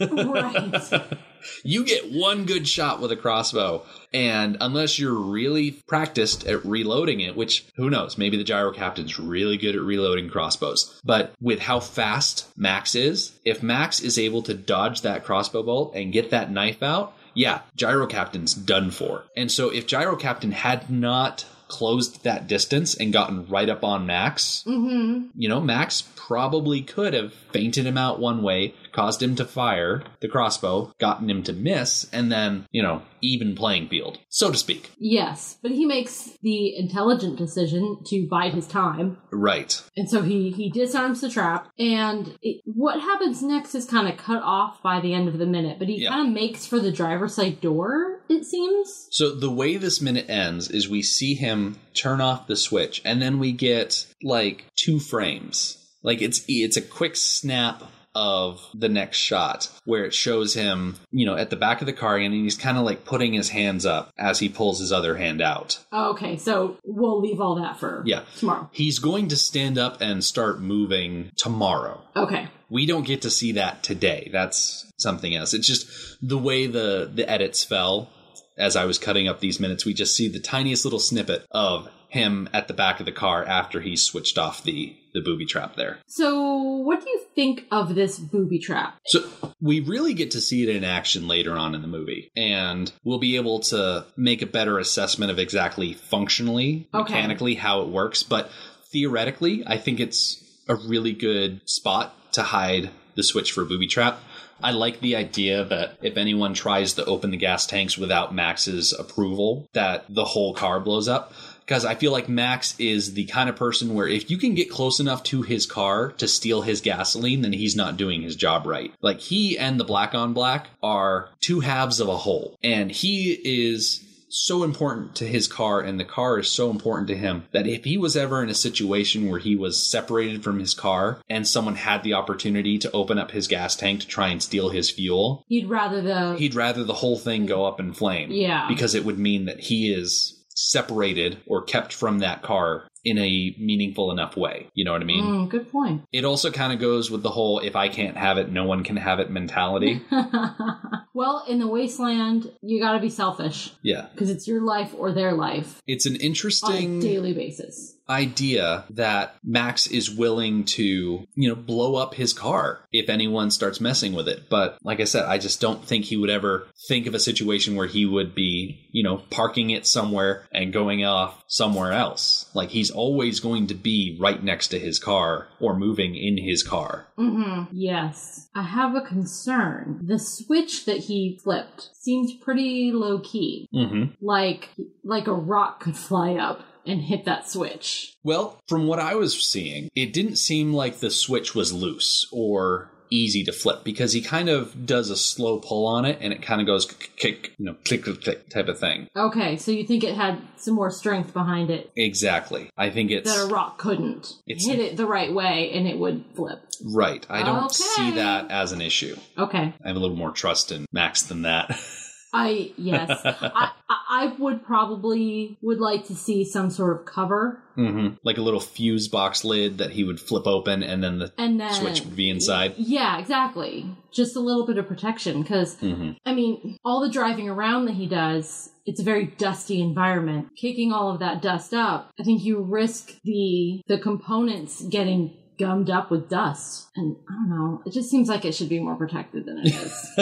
Right. 0.00 1.02
You 1.64 1.84
get 1.84 2.12
one 2.12 2.44
good 2.44 2.68
shot 2.68 3.00
with 3.00 3.12
a 3.12 3.16
crossbow, 3.16 3.82
and 4.12 4.56
unless 4.60 4.98
you're 4.98 5.14
really 5.14 5.72
practiced 5.72 6.46
at 6.46 6.64
reloading 6.64 7.20
it, 7.20 7.36
which 7.36 7.66
who 7.76 7.90
knows, 7.90 8.18
maybe 8.18 8.36
the 8.36 8.44
gyro 8.44 8.72
captain's 8.72 9.18
really 9.18 9.56
good 9.56 9.74
at 9.74 9.82
reloading 9.82 10.28
crossbows. 10.28 11.00
But 11.04 11.32
with 11.40 11.60
how 11.60 11.80
fast 11.80 12.46
Max 12.56 12.94
is, 12.94 13.32
if 13.44 13.62
Max 13.62 14.00
is 14.00 14.18
able 14.18 14.42
to 14.42 14.54
dodge 14.54 15.02
that 15.02 15.24
crossbow 15.24 15.62
bolt 15.62 15.94
and 15.94 16.12
get 16.12 16.30
that 16.30 16.50
knife 16.50 16.82
out, 16.82 17.14
yeah, 17.34 17.60
gyro 17.76 18.06
captain's 18.06 18.54
done 18.54 18.90
for. 18.90 19.24
And 19.36 19.50
so 19.50 19.70
if 19.70 19.86
gyro 19.86 20.16
captain 20.16 20.52
had 20.52 20.90
not 20.90 21.44
closed 21.70 22.24
that 22.24 22.46
distance 22.46 22.94
and 22.94 23.12
gotten 23.12 23.46
right 23.46 23.68
up 23.68 23.82
on 23.84 24.06
Max, 24.06 24.62
hmm 24.64 25.28
you 25.36 25.48
know, 25.48 25.60
Max 25.60 26.02
probably 26.16 26.82
could 26.82 27.14
have 27.14 27.32
feinted 27.32 27.86
him 27.86 27.96
out 27.96 28.20
one 28.20 28.42
way, 28.42 28.74
caused 28.92 29.22
him 29.22 29.34
to 29.36 29.44
fire 29.44 30.02
the 30.20 30.28
crossbow, 30.28 30.92
gotten 30.98 31.28
him 31.30 31.42
to 31.44 31.52
miss, 31.52 32.08
and 32.12 32.30
then, 32.30 32.66
you 32.70 32.82
know, 32.82 33.02
even 33.22 33.54
playing 33.54 33.88
field, 33.88 34.18
so 34.28 34.50
to 34.50 34.56
speak. 34.56 34.90
Yes, 34.98 35.58
but 35.62 35.70
he 35.72 35.84
makes 35.86 36.30
the 36.42 36.74
intelligent 36.76 37.36
decision 37.36 37.98
to 38.06 38.26
bide 38.28 38.54
his 38.54 38.66
time, 38.66 39.18
Right. 39.30 39.80
and 39.96 40.08
so 40.08 40.22
he 40.22 40.50
he 40.50 40.70
disarms 40.70 41.20
the 41.20 41.28
trap. 41.30 41.68
And 41.78 42.36
it, 42.42 42.62
what 42.64 43.00
happens 43.00 43.42
next 43.42 43.74
is 43.74 43.84
kind 43.84 44.08
of 44.08 44.16
cut 44.16 44.42
off 44.42 44.82
by 44.82 45.00
the 45.00 45.12
end 45.14 45.28
of 45.28 45.38
the 45.38 45.46
minute, 45.46 45.78
but 45.78 45.88
he 45.88 46.02
Yeah. 46.02 46.10
kind 46.10 46.28
of 46.28 46.34
makes 46.34 46.66
for 46.66 46.80
the 46.80 46.92
driver's 46.92 47.34
side 47.34 47.60
door. 47.60 48.20
It 48.28 48.44
seems. 48.44 49.08
So 49.10 49.34
the 49.34 49.50
way 49.50 49.76
this 49.76 50.00
minute 50.00 50.26
ends 50.28 50.70
is 50.70 50.88
we 50.88 51.02
see 51.02 51.34
him 51.34 51.76
turn 51.94 52.20
off 52.20 52.46
the 52.46 52.56
switch, 52.56 53.02
and 53.04 53.20
then 53.20 53.38
we 53.38 53.52
get 53.52 54.06
like 54.22 54.64
two 54.76 54.98
frames. 55.00 55.76
Like 56.02 56.22
it's 56.22 56.42
it's 56.48 56.76
a 56.78 56.82
quick 56.82 57.16
snap 57.16 57.82
of 58.20 58.60
the 58.74 58.88
next 58.88 59.16
shot 59.16 59.70
where 59.86 60.04
it 60.04 60.12
shows 60.12 60.52
him, 60.52 60.96
you 61.10 61.24
know, 61.24 61.36
at 61.36 61.48
the 61.48 61.56
back 61.56 61.80
of 61.80 61.86
the 61.86 61.92
car 61.92 62.18
and 62.18 62.34
he's 62.34 62.56
kind 62.56 62.76
of 62.76 62.84
like 62.84 63.04
putting 63.06 63.32
his 63.32 63.48
hands 63.48 63.86
up 63.86 64.12
as 64.18 64.38
he 64.40 64.48
pulls 64.48 64.78
his 64.78 64.92
other 64.92 65.16
hand 65.16 65.40
out. 65.40 65.78
Oh, 65.90 66.10
okay, 66.10 66.36
so 66.36 66.76
we'll 66.84 67.20
leave 67.20 67.40
all 67.40 67.54
that 67.56 67.80
for 67.80 68.02
Yeah. 68.04 68.22
tomorrow. 68.38 68.68
He's 68.72 68.98
going 68.98 69.28
to 69.28 69.36
stand 69.36 69.78
up 69.78 70.00
and 70.02 70.22
start 70.22 70.60
moving 70.60 71.30
tomorrow. 71.36 72.02
Okay. 72.14 72.48
We 72.68 72.84
don't 72.86 73.06
get 73.06 73.22
to 73.22 73.30
see 73.30 73.52
that 73.52 73.82
today. 73.82 74.28
That's 74.32 74.84
something 74.98 75.34
else. 75.34 75.54
It's 75.54 75.66
just 75.66 75.86
the 76.20 76.38
way 76.38 76.66
the 76.66 77.10
the 77.12 77.28
edits 77.28 77.64
fell 77.64 78.10
as 78.58 78.76
I 78.76 78.84
was 78.84 78.98
cutting 78.98 79.26
up 79.28 79.40
these 79.40 79.58
minutes. 79.58 79.86
We 79.86 79.94
just 79.94 80.14
see 80.14 80.28
the 80.28 80.38
tiniest 80.40 80.84
little 80.84 81.00
snippet 81.00 81.46
of 81.50 81.88
him 82.10 82.48
at 82.52 82.68
the 82.68 82.74
back 82.74 83.00
of 83.00 83.06
the 83.06 83.12
car 83.12 83.44
after 83.44 83.80
he 83.80 83.96
switched 83.96 84.36
off 84.38 84.62
the 84.62 84.96
the 85.12 85.20
booby 85.20 85.44
trap 85.44 85.74
there. 85.74 85.98
So, 86.06 86.60
what 86.62 87.02
do 87.02 87.10
you 87.10 87.20
think 87.34 87.66
of 87.72 87.96
this 87.96 88.16
booby 88.18 88.60
trap? 88.60 88.96
So 89.06 89.28
we 89.60 89.80
really 89.80 90.14
get 90.14 90.30
to 90.32 90.40
see 90.40 90.62
it 90.62 90.68
in 90.68 90.84
action 90.84 91.26
later 91.26 91.56
on 91.56 91.74
in 91.74 91.82
the 91.82 91.88
movie, 91.88 92.30
and 92.36 92.92
we'll 93.02 93.18
be 93.18 93.34
able 93.34 93.58
to 93.60 94.06
make 94.16 94.40
a 94.40 94.46
better 94.46 94.78
assessment 94.78 95.32
of 95.32 95.40
exactly 95.40 95.94
functionally, 95.94 96.88
Okay. 96.94 97.12
mechanically 97.14 97.54
how 97.56 97.80
it 97.82 97.88
works. 97.88 98.22
But 98.22 98.52
theoretically, 98.92 99.64
I 99.66 99.78
think 99.78 99.98
it's 100.00 100.42
a 100.68 100.74
really 100.76 101.12
good 101.12 101.60
spot 101.68 102.14
to 102.34 102.42
hide 102.42 102.90
the 103.16 103.22
switch 103.24 103.50
for 103.52 103.62
a 103.62 103.66
booby 103.66 103.88
trap. 103.88 104.20
I 104.62 104.72
like 104.72 105.00
the 105.00 105.16
idea 105.16 105.64
that 105.64 105.96
if 106.02 106.16
anyone 106.18 106.52
tries 106.54 106.94
to 106.94 107.04
open 107.06 107.30
the 107.30 107.36
gas 107.38 107.66
tanks 107.66 107.96
without 107.96 108.34
Max's 108.34 108.92
approval, 108.92 109.66
that 109.72 110.04
the 110.08 110.24
whole 110.24 110.52
car 110.54 110.80
blows 110.80 111.08
up. 111.08 111.32
Because 111.70 111.84
I 111.84 111.94
feel 111.94 112.10
like 112.10 112.28
Max 112.28 112.74
is 112.80 113.14
the 113.14 113.26
kind 113.26 113.48
of 113.48 113.54
person 113.54 113.94
where 113.94 114.08
if 114.08 114.28
you 114.28 114.38
can 114.38 114.56
get 114.56 114.68
close 114.68 114.98
enough 114.98 115.22
to 115.22 115.42
his 115.42 115.66
car 115.66 116.10
to 116.18 116.26
steal 116.26 116.62
his 116.62 116.80
gasoline, 116.80 117.42
then 117.42 117.52
he's 117.52 117.76
not 117.76 117.96
doing 117.96 118.22
his 118.22 118.34
job 118.34 118.66
right. 118.66 118.92
Like 119.02 119.20
he 119.20 119.56
and 119.56 119.78
the 119.78 119.84
black 119.84 120.12
on 120.12 120.32
black 120.32 120.66
are 120.82 121.28
two 121.40 121.60
halves 121.60 122.00
of 122.00 122.08
a 122.08 122.16
whole. 122.16 122.58
And 122.64 122.90
he 122.90 123.38
is 123.44 124.04
so 124.30 124.64
important 124.64 125.14
to 125.16 125.28
his 125.28 125.46
car 125.46 125.80
and 125.80 126.00
the 126.00 126.04
car 126.04 126.40
is 126.40 126.50
so 126.50 126.70
important 126.70 127.06
to 127.06 127.16
him 127.16 127.44
that 127.52 127.68
if 127.68 127.84
he 127.84 127.96
was 127.96 128.16
ever 128.16 128.42
in 128.42 128.48
a 128.48 128.54
situation 128.54 129.28
where 129.28 129.38
he 129.38 129.54
was 129.54 129.80
separated 129.80 130.42
from 130.42 130.58
his 130.58 130.74
car 130.74 131.20
and 131.28 131.46
someone 131.46 131.76
had 131.76 132.02
the 132.02 132.14
opportunity 132.14 132.78
to 132.78 132.90
open 132.90 133.16
up 133.16 133.30
his 133.30 133.46
gas 133.46 133.76
tank 133.76 134.00
to 134.00 134.08
try 134.08 134.26
and 134.26 134.42
steal 134.42 134.70
his 134.70 134.90
fuel, 134.90 135.44
You'd 135.46 135.68
rather 135.68 136.02
the 136.02 136.34
he'd 136.34 136.56
rather 136.56 136.82
the 136.82 136.94
whole 136.94 137.16
thing 137.16 137.46
go 137.46 137.64
up 137.64 137.78
in 137.78 137.92
flame. 137.92 138.32
Yeah. 138.32 138.66
Because 138.66 138.96
it 138.96 139.04
would 139.04 139.20
mean 139.20 139.44
that 139.44 139.60
he 139.60 139.92
is 139.92 140.36
separated 140.54 141.38
or 141.46 141.62
kept 141.62 141.92
from 141.92 142.18
that 142.18 142.42
car 142.42 142.84
in 143.04 143.18
a 143.18 143.54
meaningful 143.58 144.10
enough 144.10 144.36
way. 144.36 144.68
You 144.74 144.84
know 144.84 144.92
what 144.92 145.00
I 145.00 145.04
mean? 145.04 145.24
Mm, 145.24 145.48
good 145.48 145.70
point. 145.70 146.02
It 146.12 146.24
also 146.24 146.50
kind 146.50 146.72
of 146.72 146.78
goes 146.78 147.10
with 147.10 147.22
the 147.22 147.30
whole 147.30 147.58
if 147.60 147.76
I 147.76 147.88
can't 147.88 148.16
have 148.16 148.38
it, 148.38 148.50
no 148.50 148.64
one 148.64 148.84
can 148.84 148.96
have 148.96 149.20
it 149.20 149.30
mentality. 149.30 150.02
well, 151.14 151.44
in 151.48 151.58
the 151.58 151.66
wasteland, 151.66 152.50
you 152.62 152.80
got 152.80 152.92
to 152.92 153.00
be 153.00 153.08
selfish 153.08 153.72
yeah. 153.82 154.08
because 154.12 154.30
it's 154.30 154.46
your 154.46 154.60
life 154.60 154.94
or 154.96 155.12
their 155.12 155.32
life 155.32 155.80
It's 155.86 156.06
an 156.06 156.14
on 156.14 156.20
a 156.20 156.24
interesting 156.24 157.00
daily 157.00 157.32
basis. 157.32 157.96
Idea 158.10 158.84
that 158.90 159.36
Max 159.44 159.86
is 159.86 160.10
willing 160.10 160.64
to, 160.64 161.26
you 161.34 161.48
know, 161.48 161.54
blow 161.54 161.94
up 161.94 162.14
his 162.14 162.32
car 162.32 162.80
if 162.92 163.08
anyone 163.08 163.50
starts 163.50 163.80
messing 163.80 164.12
with 164.12 164.28
it. 164.28 164.50
But 164.50 164.78
like 164.82 165.00
I 165.00 165.04
said, 165.04 165.24
I 165.24 165.38
just 165.38 165.60
don't 165.60 165.84
think 165.84 166.04
he 166.04 166.16
would 166.16 166.30
ever 166.30 166.66
think 166.88 167.06
of 167.06 167.14
a 167.14 167.20
situation 167.20 167.76
where 167.76 167.86
he 167.86 168.04
would 168.04 168.34
be, 168.34 168.88
you 168.92 169.04
know, 169.04 169.18
parking 169.30 169.70
it 169.70 169.86
somewhere 169.86 170.46
and 170.52 170.72
going 170.72 171.04
off 171.04 171.42
somewhere 171.46 171.92
else. 171.92 172.50
Like 172.52 172.70
he's 172.70 172.90
always 172.90 173.40
going 173.40 173.68
to 173.68 173.74
be 173.74 174.18
right 174.20 174.42
next 174.42 174.68
to 174.68 174.78
his 174.78 174.98
car 174.98 175.48
or 175.60 175.78
moving 175.78 176.16
in 176.16 176.36
his 176.36 176.62
car. 176.62 177.06
Mm-hmm. 177.18 177.72
Yes. 177.72 178.48
I 178.54 178.62
have 178.62 178.94
a 178.96 179.02
concern. 179.02 180.00
The 180.02 180.18
switch 180.18 180.84
that 180.86 180.98
he 180.98 181.38
flipped 181.42 181.90
seems 181.94 182.34
pretty 182.34 182.90
low 182.92 183.20
key. 183.20 183.68
Mm-hmm. 183.72 184.14
Like 184.24 184.70
like 185.04 185.28
a 185.28 185.32
rock 185.32 185.80
could 185.80 185.96
fly 185.96 186.34
up 186.34 186.60
and 186.90 187.02
hit 187.02 187.24
that 187.24 187.48
switch. 187.48 188.14
Well, 188.24 188.58
from 188.68 188.86
what 188.86 188.98
I 188.98 189.14
was 189.14 189.40
seeing, 189.42 189.88
it 189.94 190.12
didn't 190.12 190.36
seem 190.36 190.72
like 190.72 190.96
the 190.98 191.10
switch 191.10 191.54
was 191.54 191.72
loose 191.72 192.26
or 192.32 192.90
easy 193.12 193.42
to 193.42 193.50
flip 193.50 193.82
because 193.82 194.12
he 194.12 194.20
kind 194.22 194.48
of 194.48 194.86
does 194.86 195.10
a 195.10 195.16
slow 195.16 195.58
pull 195.58 195.84
on 195.84 196.04
it 196.04 196.16
and 196.20 196.32
it 196.32 196.40
kind 196.42 196.60
of 196.60 196.66
goes 196.68 196.86
click, 196.86 197.52
you 197.58 197.64
know, 197.64 197.74
click, 197.84 198.04
click, 198.04 198.22
click 198.22 198.48
type 198.50 198.68
of 198.68 198.78
thing. 198.78 199.08
Okay, 199.16 199.56
so 199.56 199.72
you 199.72 199.84
think 199.84 200.04
it 200.04 200.14
had 200.14 200.40
some 200.56 200.74
more 200.74 200.92
strength 200.92 201.32
behind 201.32 201.70
it 201.70 201.90
Exactly. 201.96 202.70
I 202.78 202.90
think 202.90 203.10
it's 203.10 203.28
that 203.34 203.42
a 203.50 203.52
rock 203.52 203.78
couldn't 203.78 204.34
It's- 204.46 204.64
hit 204.64 204.78
it 204.78 204.96
the 204.96 205.06
right 205.06 205.34
way 205.34 205.72
and 205.72 205.88
it 205.88 205.98
would 205.98 206.24
flip. 206.36 206.60
right. 206.84 207.26
I 207.28 207.42
don't 207.42 207.64
Okay. 207.64 207.74
see 207.74 208.10
that 208.12 208.48
as 208.52 208.70
an 208.70 208.80
issue. 208.80 209.16
Okay. 209.36 209.72
I 209.84 209.88
have 209.88 209.96
a 209.96 209.98
little 209.98 210.16
more 210.16 210.30
trust 210.30 210.70
in 210.70 210.86
Max 210.92 211.22
than 211.22 211.42
that. 211.42 211.76
I 212.32 212.72
yes. 212.76 213.10
I, 213.24 213.70
I 213.88 214.34
would 214.38 214.64
probably 214.64 215.58
would 215.62 215.78
like 215.78 216.06
to 216.06 216.14
see 216.14 216.44
some 216.44 216.70
sort 216.70 216.98
of 216.98 217.06
cover 217.06 217.62
hmm 217.74 218.08
Like 218.24 218.38
a 218.38 218.42
little 218.42 218.60
fuse 218.60 219.08
box 219.08 219.44
lid 219.44 219.78
that 219.78 219.92
he 219.92 220.04
would 220.04 220.20
flip 220.20 220.46
open 220.46 220.82
and 220.82 221.02
then 221.02 221.18
the 221.18 221.32
and 221.38 221.60
then 221.60 221.72
switch 221.72 222.02
would 222.04 222.16
be 222.16 222.28
inside. 222.30 222.74
Yeah, 222.76 223.18
exactly. 223.18 223.86
Just 224.12 224.36
a 224.36 224.40
little 224.40 224.66
bit 224.66 224.78
of 224.78 224.86
protection 224.88 225.42
because 225.42 225.76
hmm 225.76 226.12
I 226.26 226.34
mean, 226.34 226.76
all 226.84 227.00
the 227.00 227.08
driving 227.10 227.48
around 227.48 227.86
that 227.86 227.94
he 227.94 228.06
does, 228.06 228.70
it's 228.86 229.00
a 229.00 229.04
very 229.04 229.26
dusty 229.26 229.80
environment. 229.80 230.48
Kicking 230.56 230.92
all 230.92 231.10
of 231.12 231.20
that 231.20 231.42
dust 231.42 231.72
up, 231.72 232.10
I 232.18 232.24
think 232.24 232.44
you 232.44 232.60
risk 232.60 233.12
the 233.24 233.82
the 233.86 233.98
components 233.98 234.82
getting 234.82 235.36
gummed 235.60 235.90
up 235.90 236.10
with 236.10 236.28
dust. 236.28 236.88
And 236.96 237.16
I 237.28 237.34
don't 237.34 237.50
know, 237.50 237.82
it 237.84 237.92
just 237.92 238.10
seems 238.10 238.28
like 238.28 238.44
it 238.46 238.52
should 238.54 238.70
be 238.70 238.80
more 238.80 238.96
protected 238.96 239.44
than 239.44 239.58
it 239.58 239.66
is. 239.66 240.10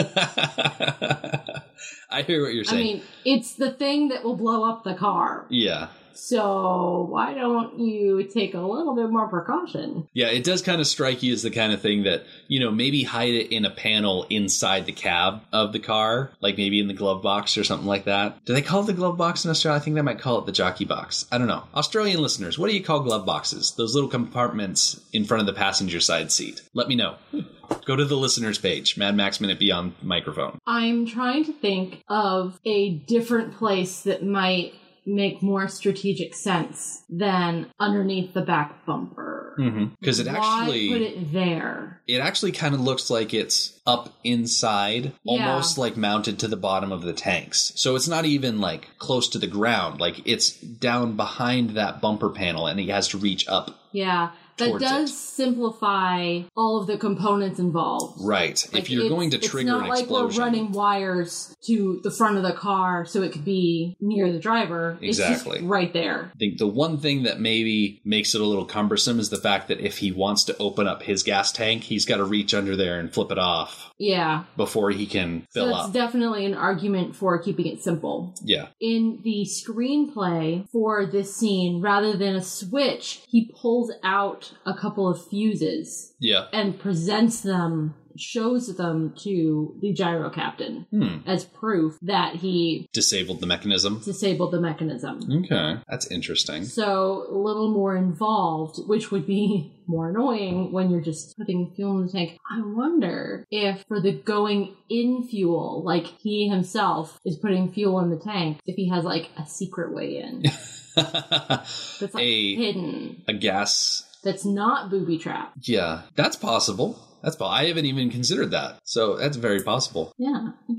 I 2.11 2.23
hear 2.23 2.43
what 2.43 2.53
you're 2.53 2.65
saying. 2.65 2.79
I 2.79 2.83
mean, 2.83 3.01
it's 3.23 3.53
the 3.55 3.71
thing 3.71 4.09
that 4.09 4.23
will 4.23 4.35
blow 4.35 4.69
up 4.69 4.83
the 4.83 4.95
car. 4.95 5.45
yeah. 5.49 5.87
So 6.13 7.07
why 7.09 7.33
don't 7.33 7.79
you 7.79 8.23
take 8.23 8.53
a 8.53 8.59
little 8.59 8.95
bit 8.95 9.09
more 9.09 9.27
precaution? 9.27 10.07
Yeah, 10.13 10.27
it 10.27 10.43
does 10.43 10.61
kind 10.61 10.81
of 10.81 10.87
strike 10.87 11.23
you 11.23 11.33
as 11.33 11.43
the 11.43 11.51
kind 11.51 11.73
of 11.73 11.81
thing 11.81 12.03
that, 12.03 12.25
you 12.47 12.59
know, 12.59 12.71
maybe 12.71 13.03
hide 13.03 13.33
it 13.33 13.53
in 13.53 13.65
a 13.65 13.71
panel 13.71 14.25
inside 14.29 14.85
the 14.85 14.91
cab 14.91 15.41
of 15.51 15.73
the 15.73 15.79
car, 15.79 16.31
like 16.41 16.57
maybe 16.57 16.79
in 16.79 16.87
the 16.87 16.93
glove 16.93 17.21
box 17.21 17.57
or 17.57 17.63
something 17.63 17.87
like 17.87 18.05
that. 18.05 18.43
Do 18.45 18.53
they 18.53 18.61
call 18.61 18.83
it 18.83 18.87
the 18.87 18.93
glove 18.93 19.17
box 19.17 19.45
in 19.45 19.51
Australia? 19.51 19.79
I 19.79 19.83
think 19.83 19.95
they 19.95 20.01
might 20.01 20.19
call 20.19 20.39
it 20.39 20.45
the 20.45 20.51
jockey 20.51 20.85
box. 20.85 21.25
I 21.31 21.37
don't 21.37 21.47
know. 21.47 21.63
Australian 21.75 22.21
listeners, 22.21 22.57
what 22.57 22.69
do 22.69 22.75
you 22.75 22.83
call 22.83 23.01
glove 23.01 23.25
boxes? 23.25 23.73
Those 23.75 23.95
little 23.95 24.09
compartments 24.09 24.99
in 25.13 25.25
front 25.25 25.41
of 25.41 25.47
the 25.47 25.53
passenger 25.53 25.99
side 25.99 26.31
seat. 26.31 26.61
Let 26.73 26.87
me 26.87 26.95
know. 26.95 27.15
Go 27.85 27.95
to 27.95 28.05
the 28.05 28.15
listeners 28.15 28.57
page, 28.57 28.97
Mad 28.97 29.15
Max 29.15 29.39
Minute 29.39 29.59
Beyond 29.59 29.93
Microphone. 30.01 30.57
I'm 30.65 31.05
trying 31.05 31.45
to 31.45 31.53
think 31.53 32.03
of 32.07 32.59
a 32.65 32.95
different 32.95 33.53
place 33.55 34.01
that 34.01 34.23
might 34.23 34.73
make 35.15 35.41
more 35.41 35.67
strategic 35.67 36.33
sense 36.35 37.03
than 37.09 37.67
underneath 37.79 38.33
the 38.33 38.41
back 38.41 38.85
bumper. 38.85 39.55
Mm-hmm. 39.59 39.85
Because 39.99 40.19
it 40.19 40.27
Why 40.27 40.61
actually 40.61 40.89
put 40.89 41.01
it 41.01 41.33
there? 41.33 42.01
it 42.07 42.19
actually 42.19 42.53
kind 42.53 42.73
of 42.73 42.79
looks 42.81 43.09
like 43.09 43.33
it's 43.33 43.77
up 43.85 44.13
inside, 44.23 45.11
Yeah. 45.23 45.49
almost 45.49 45.77
like 45.77 45.97
mounted 45.97 46.39
to 46.39 46.47
the 46.47 46.55
bottom 46.55 46.91
of 46.91 47.01
the 47.01 47.13
tanks. 47.13 47.73
So 47.75 47.95
it's 47.95 48.07
not 48.07 48.25
even 48.25 48.61
like 48.61 48.87
close 48.99 49.27
to 49.29 49.39
the 49.39 49.47
ground. 49.47 49.99
Like 49.99 50.21
it's 50.25 50.51
down 50.53 51.17
behind 51.17 51.71
that 51.71 51.99
bumper 51.99 52.29
panel 52.29 52.67
and 52.67 52.79
he 52.79 52.87
has 52.87 53.09
to 53.09 53.17
reach 53.17 53.47
up. 53.47 53.75
Yeah, 53.91 54.29
that 54.59 54.79
does 54.79 55.09
it. 55.11 55.13
simplify 55.13 56.41
all 56.55 56.79
of 56.81 56.87
the 56.87 56.97
components 56.97 57.59
involved. 57.59 58.21
Right. 58.23 58.65
Like, 58.73 58.83
if 58.83 58.89
you're 58.89 59.09
going 59.09 59.31
to 59.31 59.37
trigger 59.37 59.59
it's 59.69 59.77
not 59.77 59.83
an 59.83 59.89
like 59.89 59.99
explosion. 60.01 60.39
we're 60.39 60.45
running 60.45 60.71
wires 60.71 61.55
to 61.67 61.99
the 62.03 62.11
front 62.11 62.37
of 62.37 62.43
the 62.43 62.53
car 62.53 63.05
so 63.05 63.21
it 63.23 63.31
could 63.31 63.45
be 63.45 63.95
near 63.99 64.31
the 64.31 64.39
driver. 64.39 64.97
Exactly. 65.01 65.35
It's 65.53 65.59
just 65.59 65.61
right 65.69 65.91
there. 65.93 66.31
I 66.33 66.37
think 66.37 66.57
the 66.57 66.67
one 66.67 66.97
thing 66.97 67.23
that 67.23 67.39
maybe 67.39 68.01
makes 68.05 68.35
it 68.35 68.41
a 68.41 68.45
little 68.45 68.65
cumbersome 68.65 69.19
is 69.19 69.29
the 69.29 69.37
fact 69.37 69.67
that 69.69 69.79
if 69.79 69.97
he 69.97 70.11
wants 70.11 70.43
to 70.45 70.57
open 70.57 70.87
up 70.87 71.03
his 71.03 71.23
gas 71.23 71.51
tank, 71.51 71.83
he's 71.83 72.05
got 72.05 72.17
to 72.17 72.23
reach 72.23 72.53
under 72.53 72.75
there 72.75 72.99
and 72.99 73.13
flip 73.13 73.31
it 73.31 73.39
off 73.39 73.91
Yeah. 73.97 74.43
before 74.57 74.91
he 74.91 75.05
can 75.05 75.47
fill 75.53 75.65
So 75.65 75.69
it's 75.77 75.87
up. 75.87 75.93
definitely 75.93 76.45
an 76.45 76.53
argument 76.53 77.15
for 77.15 77.37
keeping 77.39 77.65
it 77.67 77.81
simple. 77.83 78.33
yeah. 78.43 78.67
In 78.79 79.19
the 79.23 79.45
screenplay 79.45 80.67
for 80.69 81.05
this 81.05 81.35
scene, 81.35 81.81
rather 81.81 82.15
than 82.15 82.35
a 82.35 82.41
switch, 82.43 83.21
he 83.29 83.51
pulls 83.61 83.91
out 84.03 84.48
a 84.65 84.73
couple 84.73 85.07
of 85.07 85.25
fuses 85.27 86.13
Yeah. 86.19 86.45
and 86.53 86.79
presents 86.79 87.41
them, 87.41 87.95
shows 88.17 88.75
them 88.75 89.13
to 89.23 89.77
the 89.81 89.93
gyro 89.93 90.29
captain 90.29 90.85
Hmm. 90.91 91.19
as 91.25 91.45
proof 91.45 91.97
that 92.01 92.35
he 92.37 92.89
Disabled 92.91 93.39
the 93.39 93.47
mechanism. 93.47 94.01
disabled 94.03 94.51
the 94.51 94.59
mechanism. 94.59 95.21
Okay. 95.45 95.77
That's 95.87 96.11
interesting. 96.11 96.65
So 96.65 97.27
a 97.31 97.37
little 97.37 97.71
more 97.71 97.95
involved, 97.95 98.77
which 98.87 99.09
would 99.11 99.25
be 99.25 99.71
more 99.87 100.09
annoying 100.09 100.71
when 100.73 100.89
you're 100.89 101.01
just 101.01 101.37
putting 101.37 101.71
fuel 101.75 101.99
in 101.99 102.07
the 102.07 102.11
tank. 102.11 102.37
I 102.51 102.61
wonder 102.61 103.45
if 103.51 103.85
for 103.87 104.01
the 104.01 104.11
going 104.11 104.75
in 104.89 105.25
fuel, 105.29 105.81
like 105.85 106.05
he 106.21 106.49
himself 106.49 107.19
is 107.25 107.37
putting 107.37 107.71
fuel 107.71 107.99
in 107.99 108.09
the 108.09 108.17
tank, 108.19 108.57
if 108.65 108.75
he 108.75 108.89
has 108.89 109.05
like 109.05 109.29
a 109.37 109.45
secret 109.47 109.93
way 109.95 110.17
in 110.17 110.43
that's 110.95 112.01
like 112.13 112.23
A- 112.23 112.55
hidden, 112.55 113.23
a 113.27 113.33
gas 113.33 114.03
that's 114.23 114.45
not 114.45 114.89
booby 114.89 115.17
trap. 115.17 115.53
Yeah, 115.61 116.01
that's 116.15 116.35
possible. 116.35 116.99
That's 117.21 117.35
po- 117.35 117.45
I 117.47 117.65
haven't 117.67 117.85
even 117.85 118.09
considered 118.09 118.51
that. 118.51 118.79
So 118.83 119.17
that's 119.17 119.37
very 119.37 119.61
possible. 119.61 120.13
Yeah. 120.17 120.49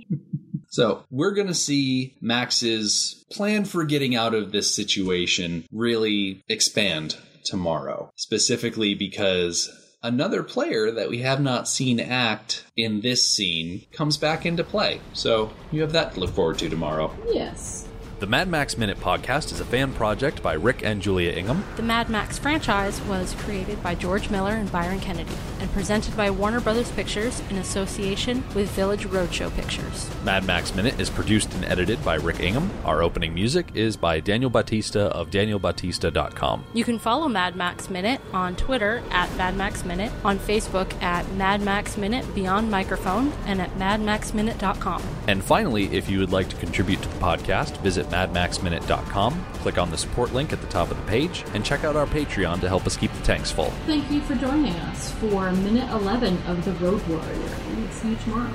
So 0.72 1.02
we're 1.10 1.32
going 1.32 1.48
to 1.48 1.54
see 1.54 2.14
Max's 2.20 3.24
plan 3.32 3.64
for 3.64 3.84
getting 3.84 4.14
out 4.14 4.34
of 4.34 4.52
this 4.52 4.72
situation 4.72 5.64
really 5.72 6.44
expand 6.48 7.16
tomorrow, 7.44 8.12
specifically 8.14 8.94
because 8.94 9.68
another 10.02 10.44
player 10.44 10.92
that 10.92 11.10
we 11.10 11.18
have 11.18 11.40
not 11.40 11.66
seen 11.68 11.98
act 11.98 12.64
in 12.76 13.00
this 13.00 13.26
scene 13.26 13.84
comes 13.92 14.16
back 14.16 14.46
into 14.46 14.62
play. 14.62 15.00
So 15.12 15.50
you 15.72 15.80
have 15.82 15.92
that 15.92 16.14
to 16.14 16.20
look 16.20 16.30
forward 16.30 16.58
to 16.58 16.68
tomorrow. 16.68 17.12
Yes. 17.26 17.88
The 18.20 18.26
Mad 18.26 18.48
Max 18.48 18.76
Minute 18.76 19.00
podcast 19.00 19.50
is 19.50 19.60
a 19.60 19.64
fan 19.64 19.94
project 19.94 20.42
by 20.42 20.52
Rick 20.52 20.82
and 20.84 21.00
Julia 21.00 21.32
Ingham. 21.32 21.64
The 21.76 21.82
Mad 21.82 22.10
Max 22.10 22.38
franchise 22.38 23.00
was 23.04 23.32
created 23.38 23.82
by 23.82 23.94
George 23.94 24.28
Miller 24.28 24.52
and 24.52 24.70
Byron 24.70 25.00
Kennedy 25.00 25.32
and 25.58 25.72
presented 25.72 26.14
by 26.18 26.30
Warner 26.30 26.60
Brothers 26.60 26.90
Pictures 26.90 27.40
in 27.48 27.56
association 27.56 28.44
with 28.54 28.68
Village 28.72 29.06
Roadshow 29.06 29.50
Pictures. 29.54 30.10
Mad 30.22 30.44
Max 30.44 30.74
Minute 30.74 31.00
is 31.00 31.08
produced 31.08 31.54
and 31.54 31.64
edited 31.64 32.04
by 32.04 32.16
Rick 32.16 32.40
Ingham. 32.40 32.70
Our 32.84 33.02
opening 33.02 33.32
music 33.32 33.68
is 33.72 33.96
by 33.96 34.20
Daniel 34.20 34.50
Batista 34.50 35.08
of 35.08 35.30
danielbatista.com. 35.30 36.66
You 36.74 36.84
can 36.84 36.98
follow 36.98 37.26
Mad 37.26 37.56
Max 37.56 37.88
Minute 37.88 38.20
on 38.34 38.54
Twitter 38.54 39.02
at 39.10 39.34
Mad 39.38 39.56
Max 39.56 39.82
Minute, 39.82 40.12
on 40.26 40.38
Facebook 40.38 40.92
at 41.02 41.26
Mad 41.36 41.62
Max 41.62 41.96
Minute 41.96 42.34
Beyond 42.34 42.70
Microphone, 42.70 43.32
and 43.46 43.62
at 43.62 43.70
madmaxminute.com. 43.78 45.02
And 45.26 45.42
finally, 45.42 45.86
if 45.86 46.10
you 46.10 46.18
would 46.18 46.32
like 46.32 46.50
to 46.50 46.56
contribute 46.56 47.00
to 47.00 47.08
the 47.08 47.18
podcast, 47.18 47.78
visit 47.78 48.09
madmaxminute.com, 48.10 49.44
click 49.54 49.78
on 49.78 49.90
the 49.90 49.96
support 49.96 50.32
link 50.32 50.52
at 50.52 50.60
the 50.60 50.66
top 50.66 50.90
of 50.90 50.96
the 50.96 51.06
page, 51.06 51.44
and 51.54 51.64
check 51.64 51.84
out 51.84 51.96
our 51.96 52.06
Patreon 52.06 52.60
to 52.60 52.68
help 52.68 52.86
us 52.86 52.96
keep 52.96 53.12
the 53.12 53.22
tanks 53.22 53.50
full. 53.50 53.70
Thank 53.86 54.10
you 54.10 54.20
for 54.22 54.34
joining 54.34 54.74
us 54.74 55.10
for 55.12 55.52
minute 55.52 55.90
11 55.90 56.38
of 56.46 56.64
The 56.64 56.72
Road 56.72 57.06
Warrior. 57.08 57.56
We'll 57.76 57.88
see 57.90 58.10
you 58.10 58.16
tomorrow. 58.16 58.52